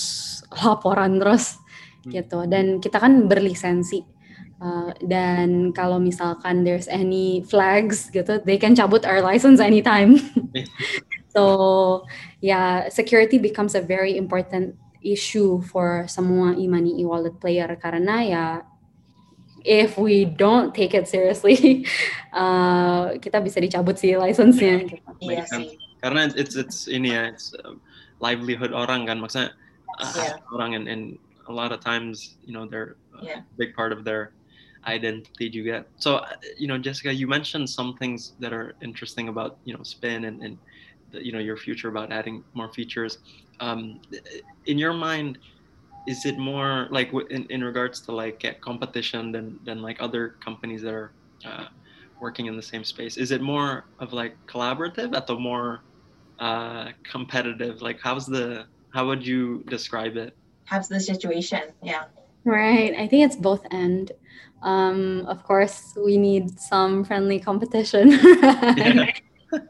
laporan 0.50 1.22
terus 1.22 1.62
hmm. 2.02 2.10
gitu. 2.10 2.38
Dan 2.50 2.82
kita 2.82 2.98
kan 2.98 3.30
berlisensi. 3.30 4.02
Uh, 4.60 4.92
dan 5.00 5.72
kalau 5.72 5.96
misalkan 5.96 6.68
there's 6.68 6.84
any 6.92 7.40
flags 7.48 8.12
gitu, 8.12 8.44
they 8.44 8.60
can 8.60 8.76
cabut 8.76 9.08
our 9.08 9.24
license 9.24 9.56
anytime. 9.56 10.20
So 11.30 12.06
yeah, 12.42 12.90
security 12.90 13.38
becomes 13.38 13.74
a 13.74 13.80
very 13.80 14.16
important 14.18 14.74
issue 15.00 15.62
for 15.62 16.04
semua 16.08 16.58
e-money 16.58 17.00
e-wallet 17.00 17.40
player 17.40 17.72
karena 17.80 18.16
ya 18.20 18.44
if 19.64 19.96
we 19.96 20.24
don't 20.24 20.74
take 20.74 20.92
it 20.92 21.08
seriously 21.08 21.84
uh, 22.36 23.16
kita 23.20 23.40
bisa 23.40 23.60
dicabut 23.60 23.96
sih 23.96 24.16
license-nya 24.16 24.88
gitu. 24.88 25.00
Sih. 25.20 25.76
Karena 26.00 26.32
it's 26.32 26.56
it's 26.56 26.88
ini 26.88 27.12
ya, 27.12 27.28
it's 27.28 27.52
uh, 27.60 27.76
livelihood 28.24 28.72
orang 28.72 29.04
kan 29.04 29.20
maksudnya 29.20 29.52
uh, 30.00 30.12
yeah. 30.16 30.36
orang 30.52 30.76
and, 30.76 30.88
and 30.88 31.20
a 31.48 31.52
lot 31.52 31.72
of 31.72 31.80
times 31.80 32.40
you 32.44 32.52
know 32.56 32.64
they're 32.64 32.96
a 33.20 33.24
yeah. 33.24 33.40
big 33.60 33.76
part 33.76 33.92
of 33.92 34.04
their 34.04 34.32
identity 34.88 35.52
juga. 35.52 35.84
So 36.00 36.24
you 36.56 36.64
know 36.64 36.80
Jessica, 36.80 37.12
you 37.12 37.28
mentioned 37.28 37.68
some 37.68 38.00
things 38.00 38.32
that 38.40 38.56
are 38.56 38.72
interesting 38.80 39.28
about 39.28 39.60
you 39.68 39.76
know 39.76 39.84
spin 39.84 40.24
and, 40.24 40.40
and 40.40 40.56
you 41.12 41.32
know 41.32 41.38
your 41.38 41.56
future 41.56 41.88
about 41.88 42.12
adding 42.12 42.44
more 42.54 42.72
features. 42.72 43.18
Um, 43.60 44.00
in 44.66 44.78
your 44.78 44.92
mind 44.94 45.38
is 46.06 46.24
it 46.24 46.38
more 46.38 46.88
like 46.90 47.10
in, 47.30 47.44
in 47.50 47.62
regards 47.62 48.00
to 48.02 48.12
like 48.12 48.44
competition 48.60 49.32
than 49.32 49.58
than 49.64 49.82
like 49.82 49.96
other 50.00 50.36
companies 50.44 50.82
that 50.82 50.94
are 50.94 51.12
uh, 51.44 51.66
working 52.20 52.46
in 52.46 52.56
the 52.56 52.62
same 52.62 52.84
space? 52.84 53.16
Is 53.16 53.30
it 53.30 53.42
more 53.42 53.84
of 53.98 54.12
like 54.12 54.36
collaborative 54.48 55.14
at 55.14 55.26
the 55.26 55.36
more 55.36 55.80
uh, 56.38 56.88
competitive? 57.10 57.82
Like 57.82 58.00
how's 58.02 58.26
the 58.26 58.66
how 58.92 59.06
would 59.06 59.26
you 59.26 59.62
describe 59.68 60.16
it? 60.16 60.36
How's 60.64 60.88
the 60.88 61.00
situation? 61.00 61.62
Yeah. 61.82 62.04
Right. 62.44 62.94
I 62.94 63.06
think 63.06 63.26
it's 63.26 63.36
both 63.36 63.66
end. 63.70 64.12
Um, 64.62 65.26
of 65.26 65.42
course 65.44 65.94
we 65.96 66.16
need 66.16 66.58
some 66.58 67.04
friendly 67.04 67.38
competition. 67.40 68.10
Yeah 68.76 69.10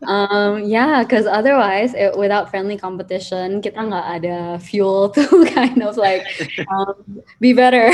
um, 0.06 0.64
yeah, 0.64 1.02
because 1.02 1.26
otherwise, 1.26 1.94
it, 1.94 2.16
without 2.16 2.50
friendly 2.50 2.76
competition, 2.76 3.62
kita 3.62 3.78
nggak 3.78 4.06
ada 4.20 4.58
fuel 4.58 5.08
to 5.14 5.24
kind 5.52 5.82
of 5.82 5.96
like 5.96 6.24
um, 6.68 7.22
be 7.40 7.52
better. 7.52 7.92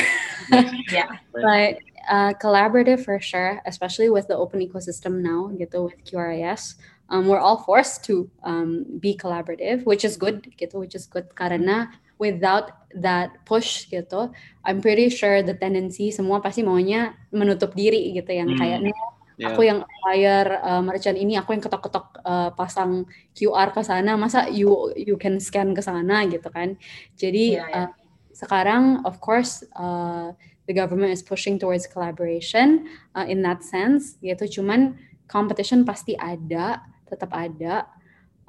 yeah. 0.91 1.19
But 1.33 1.79
uh, 2.09 2.33
collaborative 2.41 3.05
for 3.05 3.21
sure, 3.21 3.61
especially 3.67 4.11
with 4.11 4.29
the 4.29 4.37
open 4.37 4.61
ecosystem 4.61 5.21
now, 5.21 5.53
gitu 5.59 5.91
with 5.91 5.99
QRIS. 6.05 6.77
Um, 7.09 7.29
we're 7.31 7.39
all 7.39 7.63
forced 7.63 8.03
to 8.11 8.27
um, 8.43 8.85
be 8.99 9.15
collaborative, 9.15 9.87
which 9.87 10.05
is 10.05 10.17
good, 10.17 10.43
gitu, 10.59 10.83
which 10.83 10.95
is 10.95 11.07
good 11.07 11.31
karena 11.39 11.87
without 12.19 12.89
that 12.97 13.45
push 13.45 13.87
gitu 13.93 14.33
I'm 14.65 14.81
pretty 14.81 15.13
sure 15.13 15.45
the 15.45 15.53
tendency 15.53 16.09
semua 16.09 16.41
pasti 16.41 16.65
maunya 16.65 17.13
menutup 17.29 17.77
diri 17.77 18.17
gitu 18.17 18.33
yang 18.33 18.57
hmm. 18.57 18.59
kayaknya 18.59 18.97
yeah. 19.37 19.53
aku 19.53 19.65
yang 19.65 19.85
bayar 20.05 20.61
uh, 20.65 20.83
merchant 20.83 21.17
ini 21.17 21.37
aku 21.37 21.57
yang 21.57 21.63
ketok-ketok 21.63 22.21
uh, 22.25 22.51
pasang 22.53 23.07
QR 23.37 23.73
ke 23.73 23.81
sana 23.85 24.17
masa 24.17 24.49
you 24.49 24.93
you 24.97 25.17
can 25.17 25.41
scan 25.41 25.73
ke 25.77 25.81
sana 25.81 26.25
gitu 26.29 26.49
kan 26.53 26.75
jadi 27.17 27.61
yeah, 27.61 27.69
yeah. 27.69 27.87
Uh, 27.87 27.91
sekarang 28.37 29.01
of 29.09 29.17
course 29.21 29.65
uh, 29.81 30.33
the 30.69 30.75
government 30.77 31.09
is 31.09 31.25
pushing 31.25 31.57
towards 31.57 31.89
collaboration 31.89 32.85
uh, 33.17 33.25
in 33.25 33.41
that 33.41 33.65
sense 33.65 34.21
gitu 34.21 34.61
cuman 34.61 34.97
competition 35.25 35.89
pasti 35.89 36.13
ada 36.21 36.85
tetap 37.09 37.33
ada 37.33 37.89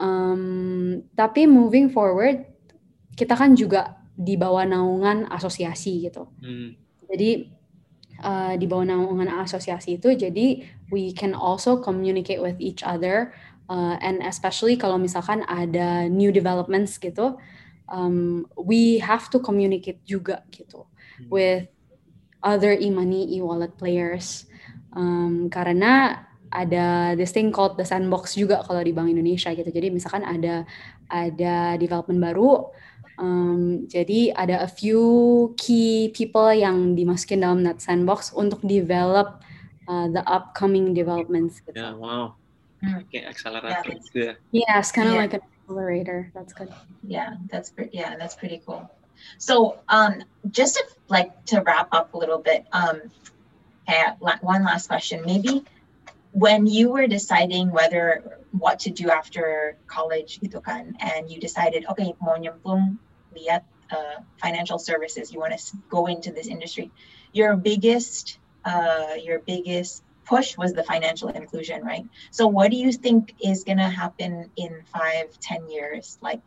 um, 0.01 1.01
tapi 1.13 1.45
moving 1.45 1.89
forward 1.93 2.45
kita 3.17 3.33
kan 3.33 3.57
juga 3.57 3.97
di 4.17 4.33
bawah 4.33 4.65
naungan 4.65 5.29
asosiasi 5.29 6.09
gitu. 6.09 6.29
Hmm. 6.41 6.73
Jadi 7.05 7.49
uh, 8.21 8.53
di 8.57 8.65
bawah 8.65 8.85
naungan 8.85 9.29
asosiasi 9.45 10.01
itu 10.01 10.13
jadi 10.13 10.65
we 10.91 11.11
can 11.11 11.35
also 11.35 11.77
communicate 11.79 12.41
with 12.41 12.55
each 12.59 12.83
other 12.83 13.33
uh, 13.69 13.95
and 13.99 14.23
especially 14.23 14.79
kalau 14.79 14.95
misalkan 14.95 15.43
ada 15.47 16.07
new 16.07 16.31
developments 16.31 16.95
gitu 16.99 17.35
um, 17.91 18.47
we 18.55 18.99
have 18.99 19.27
to 19.31 19.39
communicate 19.39 19.99
juga 20.07 20.43
gitu 20.51 20.87
hmm. 21.19 21.29
with 21.31 21.67
other 22.43 22.75
e-money 22.77 23.27
e-wallet 23.35 23.73
players 23.75 24.47
um, 24.95 25.51
karena 25.51 26.23
ada 26.47 27.11
this 27.19 27.35
thing 27.35 27.51
called 27.51 27.75
the 27.75 27.83
sandbox 27.83 28.39
juga 28.39 28.63
kalau 28.63 28.79
di 28.79 28.95
Bank 28.95 29.11
Indonesia 29.11 29.51
gitu 29.51 29.67
jadi 29.67 29.91
misalkan 29.91 30.23
ada 30.23 30.63
ada 31.11 31.75
development 31.75 32.23
baru 32.23 32.71
Um, 33.17 33.89
jadi 33.89 34.29
ada 34.37 34.61
a 34.61 34.69
few 34.69 35.01
key 35.57 36.13
people 36.13 36.53
yang 36.53 36.93
dimasukin 36.93 37.41
dalam 37.41 37.65
that 37.65 37.81
sandbox 37.81 38.29
untuk 38.29 38.61
develop 38.61 39.41
uh, 39.87 40.07
the 40.07 40.23
upcoming 40.27 40.93
developments. 40.93 41.61
Yeah, 41.75 41.93
wow. 41.93 42.35
Mm. 42.83 43.03
Okay, 43.03 43.25
accelerator. 43.25 43.95
Yeah, 44.13 44.33
yeah 44.51 44.79
it's 44.79 44.91
kind 44.91 45.07
of 45.09 45.15
yeah. 45.15 45.21
like 45.21 45.33
an 45.33 45.41
accelerator. 45.63 46.31
That's 46.33 46.53
good. 46.53 46.69
Yeah, 47.03 47.35
that's 47.49 47.69
pretty. 47.69 47.97
Yeah, 47.97 48.15
that's 48.17 48.35
pretty 48.35 48.61
cool. 48.65 48.89
So, 49.37 49.79
um, 49.89 50.23
just 50.51 50.75
to 50.75 50.83
like 51.09 51.33
to 51.45 51.61
wrap 51.61 51.89
up 51.91 52.13
a 52.13 52.17
little 52.17 52.37
bit, 52.37 52.65
um, 52.71 53.01
okay, 53.89 54.13
one 54.19 54.63
last 54.63 54.87
question, 54.87 55.23
maybe 55.25 55.65
when 56.31 56.67
you 56.67 56.91
were 56.91 57.07
deciding 57.07 57.71
whether 57.71 58.39
what 58.51 58.79
to 58.79 58.91
do 58.91 59.09
after 59.09 59.75
college 59.87 60.39
gitu 60.39 60.61
kan 60.61 60.93
and 61.01 61.29
you 61.29 61.41
decided 61.41 61.85
okay 61.89 62.13
mau 62.21 62.37
nyemplung 62.37 62.97
lihat 63.33 63.65
uh, 63.89 64.21
financial 64.37 64.77
services, 64.77 65.33
you 65.33 65.39
want 65.39 65.57
to 65.57 65.61
go 65.89 66.05
into 66.05 66.31
this 66.31 66.47
industry, 66.47 66.91
your 67.33 67.55
biggest 67.55 68.37
uh, 68.67 69.15
your 69.15 69.39
biggest 69.39 70.03
push 70.27 70.57
was 70.59 70.73
the 70.73 70.83
financial 70.83 71.29
inclusion, 71.29 71.79
right? 71.83 72.03
So 72.31 72.47
what 72.47 72.69
do 72.71 72.77
you 72.77 72.91
think 72.91 73.33
is 73.39 73.63
going 73.63 73.79
to 73.79 73.87
happen 73.87 74.51
in 74.57 74.83
five, 74.91 75.31
ten 75.39 75.71
years? 75.71 76.19
Like 76.19 76.43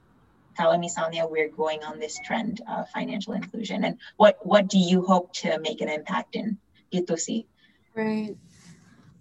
kalau 0.61 0.76
misalnya 0.76 1.24
we're 1.24 1.48
going 1.48 1.80
on 1.88 1.96
this 1.96 2.20
trend 2.20 2.61
of 2.68 2.85
financial 2.92 3.33
inclusion 3.33 3.85
and 3.88 3.96
what 4.20 4.37
what 4.44 4.68
do 4.68 4.76
you 4.76 5.00
hope 5.00 5.33
to 5.33 5.56
make 5.64 5.80
an 5.80 5.88
impact 5.88 6.37
in 6.37 6.61
gitu 6.92 7.16
sih 7.16 7.48
right 7.96 8.37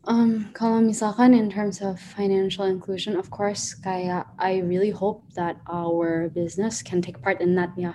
um, 0.10 0.50
kalau 0.58 0.82
misalkan 0.82 1.38
in 1.38 1.52
terms 1.52 1.84
of 1.86 2.00
financial 2.00 2.66
inclusion, 2.66 3.20
of 3.20 3.30
course, 3.30 3.76
kayak 3.78 4.26
I 4.40 4.64
really 4.64 4.90
hope 4.90 5.22
that 5.36 5.62
our 5.70 6.32
business 6.34 6.82
can 6.82 7.04
take 7.04 7.22
part 7.22 7.44
in 7.44 7.54
that 7.60 7.76
ya. 7.78 7.94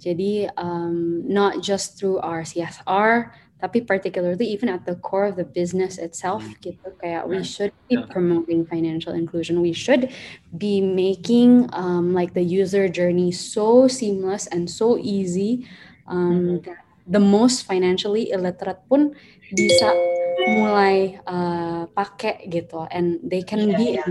Jadi 0.00 0.50
um, 0.58 1.22
not 1.28 1.62
just 1.62 2.00
through 2.00 2.18
our 2.24 2.42
CSR, 2.42 3.30
tapi 3.62 3.78
particularly 3.78 4.42
even 4.50 4.66
at 4.66 4.82
the 4.82 4.98
core 4.98 5.30
of 5.30 5.38
the 5.38 5.46
business 5.46 5.94
itself, 5.94 6.42
mm. 6.42 6.58
gitu 6.58 6.90
kayak 6.98 7.30
we 7.30 7.38
should 7.46 7.70
be 7.86 7.94
promoting 8.10 8.66
financial 8.66 9.14
inclusion. 9.14 9.62
We 9.62 9.70
should 9.70 10.10
be 10.50 10.82
making 10.82 11.70
um, 11.70 12.10
like 12.10 12.34
the 12.34 12.42
user 12.42 12.90
journey 12.90 13.30
so 13.30 13.86
seamless 13.86 14.50
and 14.50 14.66
so 14.66 14.98
easy 14.98 15.70
um, 16.10 16.58
mm-hmm. 16.58 16.66
that 16.66 16.82
the 17.06 17.22
most 17.22 17.62
financially 17.70 18.34
illiterate 18.34 18.82
pun 18.90 19.14
bisa 19.54 19.94
mulai 20.42 21.22
uh, 21.22 21.86
pakai 21.94 22.50
gitu 22.50 22.82
and 22.90 23.22
they 23.22 23.46
can 23.46 23.70
yeah, 23.70 23.78
be 23.78 23.86
yeah. 24.00 24.10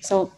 so 0.00 0.32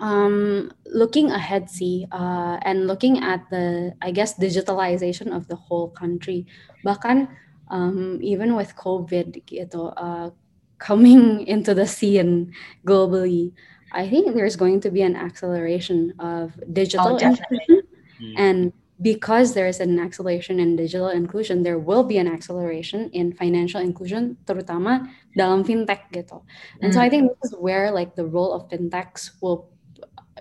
um, 0.00 0.72
looking 0.86 1.30
ahead 1.30 1.70
see 1.70 2.06
uh, 2.10 2.58
and 2.62 2.88
looking 2.88 3.22
at 3.22 3.48
the 3.50 3.94
I 4.02 4.10
guess 4.10 4.34
digitalization 4.34 5.34
of 5.36 5.46
the 5.46 5.56
whole 5.56 5.90
country 5.90 6.46
bahkan 6.84 7.28
um, 7.68 8.18
even 8.22 8.56
with 8.56 8.74
COVID 8.74 9.44
gitu 9.46 9.92
uh, 9.94 10.32
coming 10.80 11.46
into 11.54 11.76
the 11.76 11.86
scene 11.86 12.50
globally 12.82 13.52
I 13.92 14.08
think 14.08 14.34
there's 14.34 14.56
going 14.56 14.80
to 14.82 14.90
be 14.90 15.02
an 15.02 15.14
acceleration 15.14 16.14
of 16.18 16.56
digital 16.72 17.14
oh, 17.14 17.20
inclusion 17.20 17.82
mm. 18.18 18.34
and 18.36 18.72
because 19.02 19.54
there 19.54 19.66
is 19.66 19.80
an 19.80 19.98
acceleration 19.98 20.60
in 20.60 20.76
digital 20.76 21.08
inclusion, 21.08 21.62
there 21.62 21.78
will 21.78 22.04
be 22.04 22.18
an 22.18 22.28
acceleration 22.28 23.08
in 23.12 23.32
financial 23.32 23.80
inclusion, 23.80 24.36
terutama 24.44 25.08
dalam 25.32 25.64
fintech 25.64 26.12
gitu. 26.12 26.44
And 26.84 26.92
mm. 26.92 26.94
so 26.94 27.00
I 27.00 27.08
think 27.08 27.32
this 27.32 27.52
is 27.52 27.56
where 27.56 27.90
like 27.90 28.14
the 28.14 28.28
role 28.28 28.52
of 28.52 28.68
fintechs 28.68 29.40
will 29.40 29.72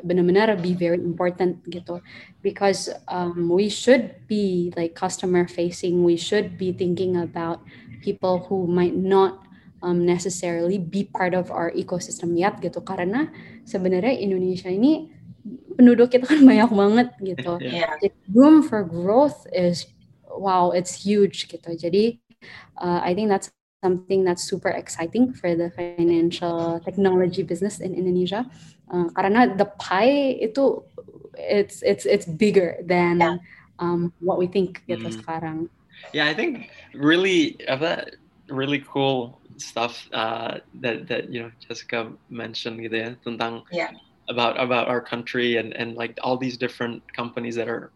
benar-benar 0.04 0.56
be 0.60 0.74
very 0.74 1.00
important 1.00 1.60
gitu 1.68 2.00
because 2.42 2.92
um, 3.12 3.52
we 3.52 3.68
should 3.68 4.16
be 4.30 4.72
like 4.80 4.96
customer 4.96 5.46
facing 5.46 6.04
we 6.04 6.16
should 6.16 6.56
be 6.56 6.72
thinking 6.72 7.20
about 7.20 7.60
people 8.00 8.46
who 8.48 8.68
might 8.68 8.96
not 8.96 9.44
um, 9.82 10.06
necessarily 10.06 10.78
be 10.78 11.04
part 11.04 11.34
of 11.34 11.52
our 11.52 11.72
ecosystem 11.76 12.36
yet 12.36 12.60
gitu 12.60 12.84
karena 12.84 13.32
sebenarnya 13.64 14.16
Indonesia 14.20 14.68
ini 14.72 15.12
penduduk 15.76 16.12
kita 16.12 16.28
kan 16.28 16.44
banyak 16.50 16.72
banget 16.72 17.08
gitu. 17.24 17.54
Yeah. 17.64 17.96
Jadi 18.04 18.16
room 18.36 18.66
for 18.66 18.84
growth 18.84 19.48
is 19.56 19.88
wow, 20.28 20.72
it's 20.76 20.96
huge 20.96 21.48
gitu. 21.48 21.76
Jadi 21.76 22.20
uh, 22.80 23.00
I 23.04 23.16
think 23.16 23.32
that's 23.32 23.52
something 23.84 24.24
that's 24.24 24.44
super 24.44 24.70
exciting 24.70 25.34
for 25.34 25.56
the 25.56 25.72
financial 25.72 26.80
technology 26.84 27.44
business 27.44 27.80
in 27.80 27.94
Indonesia. 27.96 28.46
Uh, 28.92 29.08
karena 29.16 29.56
the 29.56 29.66
pie 29.80 30.36
itu 30.42 30.84
it's 31.38 31.82
it's 31.84 32.06
it's 32.06 32.26
bigger 32.26 32.78
than 32.84 33.20
yeah. 33.20 33.38
um, 33.80 34.12
what 34.20 34.38
we 34.38 34.48
think 34.48 34.84
gitu 34.90 35.08
mm. 35.08 35.16
sekarang. 35.24 35.70
Yeah, 36.12 36.28
I 36.28 36.34
think 36.34 36.72
really 36.96 37.60
that 37.68 38.20
really 38.50 38.84
cool 38.88 39.40
stuff 39.58 40.08
uh, 40.12 40.60
that 40.82 41.08
that 41.08 41.32
you 41.32 41.44
know 41.44 41.52
Jessica 41.64 42.12
mentioned 42.28 42.84
gitu 42.84 42.96
ya 42.96 43.10
tentang 43.24 43.64
yeah 43.72 43.94
about 44.28 44.60
about 44.60 44.88
our 44.88 45.02
country 45.02 45.58
and 45.58 45.72
and 45.76 45.96
like 45.96 46.18
all 46.24 46.36
these 46.38 46.58
different 46.58 47.02
companies 47.14 47.56
that 47.56 47.68
are 47.68 47.92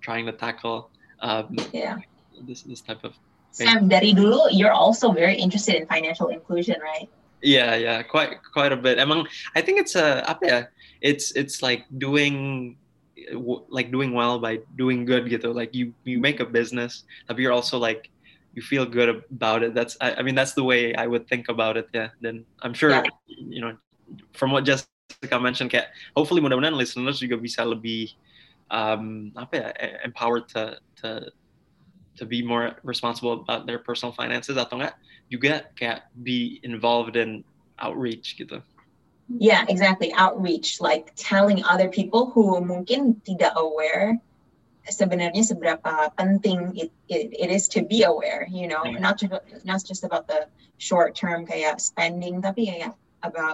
trying 0.00 0.26
to 0.26 0.34
tackle 0.34 0.90
um, 1.24 1.56
yeah 1.72 1.98
this 2.46 2.62
this 2.62 2.82
type 2.82 3.02
of 3.02 3.14
thing. 3.16 3.33
Sam 3.54 3.86
dari 3.86 4.10
dulu 4.10 4.50
you're 4.50 4.74
also 4.74 5.14
very 5.14 5.38
interested 5.38 5.78
in 5.78 5.86
financial 5.86 6.34
inclusion 6.34 6.74
right? 6.82 7.06
Yeah 7.38 7.78
yeah 7.78 8.02
quite 8.02 8.42
quite 8.42 8.74
a 8.74 8.76
bit. 8.76 8.98
Among, 8.98 9.30
I 9.54 9.62
think 9.62 9.78
it's 9.78 9.94
a 9.94 10.26
apa 10.26 10.42
ya? 10.42 10.60
It's 10.98 11.30
it's 11.38 11.62
like 11.62 11.86
doing 12.02 12.74
like 13.70 13.94
doing 13.94 14.10
well 14.10 14.42
by 14.42 14.58
doing 14.74 15.06
good 15.06 15.30
gitu. 15.30 15.54
Like 15.54 15.70
you 15.70 15.94
you 16.02 16.18
make 16.18 16.42
a 16.42 16.48
business 16.48 17.06
but 17.30 17.38
you're 17.38 17.54
also 17.54 17.78
like 17.78 18.10
you 18.58 18.62
feel 18.62 18.82
good 18.82 19.22
about 19.30 19.62
it. 19.62 19.70
That's 19.70 19.94
I, 20.02 20.18
I 20.18 20.22
mean 20.26 20.34
that's 20.34 20.58
the 20.58 20.66
way 20.66 20.90
I 20.98 21.06
would 21.06 21.30
think 21.30 21.46
about 21.46 21.78
it 21.78 21.86
yeah. 21.94 22.10
Then 22.18 22.42
I'm 22.66 22.74
sure 22.74 22.90
yeah. 22.90 23.06
you 23.30 23.62
know 23.62 23.78
from 24.34 24.50
what 24.50 24.66
Jessica 24.66 25.38
mentioned 25.38 25.70
kayak 25.70 25.94
hopefully 26.18 26.42
mudah-mudahan 26.42 26.74
listeners 26.74 27.22
juga 27.22 27.38
bisa 27.38 27.62
lebih 27.62 28.18
um, 28.74 29.30
apa 29.38 29.54
ya 29.54 29.66
empowered 30.02 30.50
to 30.50 30.74
to 30.98 31.30
to 32.16 32.24
be 32.24 32.42
more 32.42 32.76
responsible 32.82 33.32
about 33.32 33.66
their 33.66 33.78
personal 33.78 34.14
finances 34.14 34.56
atau 34.56 34.78
enggak 34.78 34.94
juga 35.32 35.66
kayak 35.74 36.08
be 36.22 36.60
involved 36.62 37.16
in 37.16 37.42
outreach 37.80 38.36
gitu. 38.38 38.62
Yeah, 39.40 39.64
exactly. 39.72 40.12
Outreach, 40.12 40.84
like 40.84 41.16
telling 41.16 41.64
other 41.64 41.88
people 41.88 42.28
who 42.28 42.60
mungkin 42.60 43.24
tidak 43.24 43.56
aware 43.56 44.20
sebenarnya 44.84 45.40
seberapa 45.40 46.12
penting 46.12 46.76
it, 46.76 46.92
it, 47.08 47.32
it 47.32 47.48
is 47.48 47.68
to 47.72 47.80
be 47.80 48.04
aware, 48.04 48.44
you 48.52 48.68
know, 48.68 48.84
yeah. 48.84 49.00
not 49.00 49.16
just 49.16 49.32
not 49.64 49.80
just 49.80 50.04
about 50.04 50.28
the 50.28 50.44
short 50.76 51.16
term 51.16 51.48
kayak 51.48 51.80
spending, 51.80 52.44
tapi 52.44 52.68
kayak 52.68 52.92
about 53.24 53.52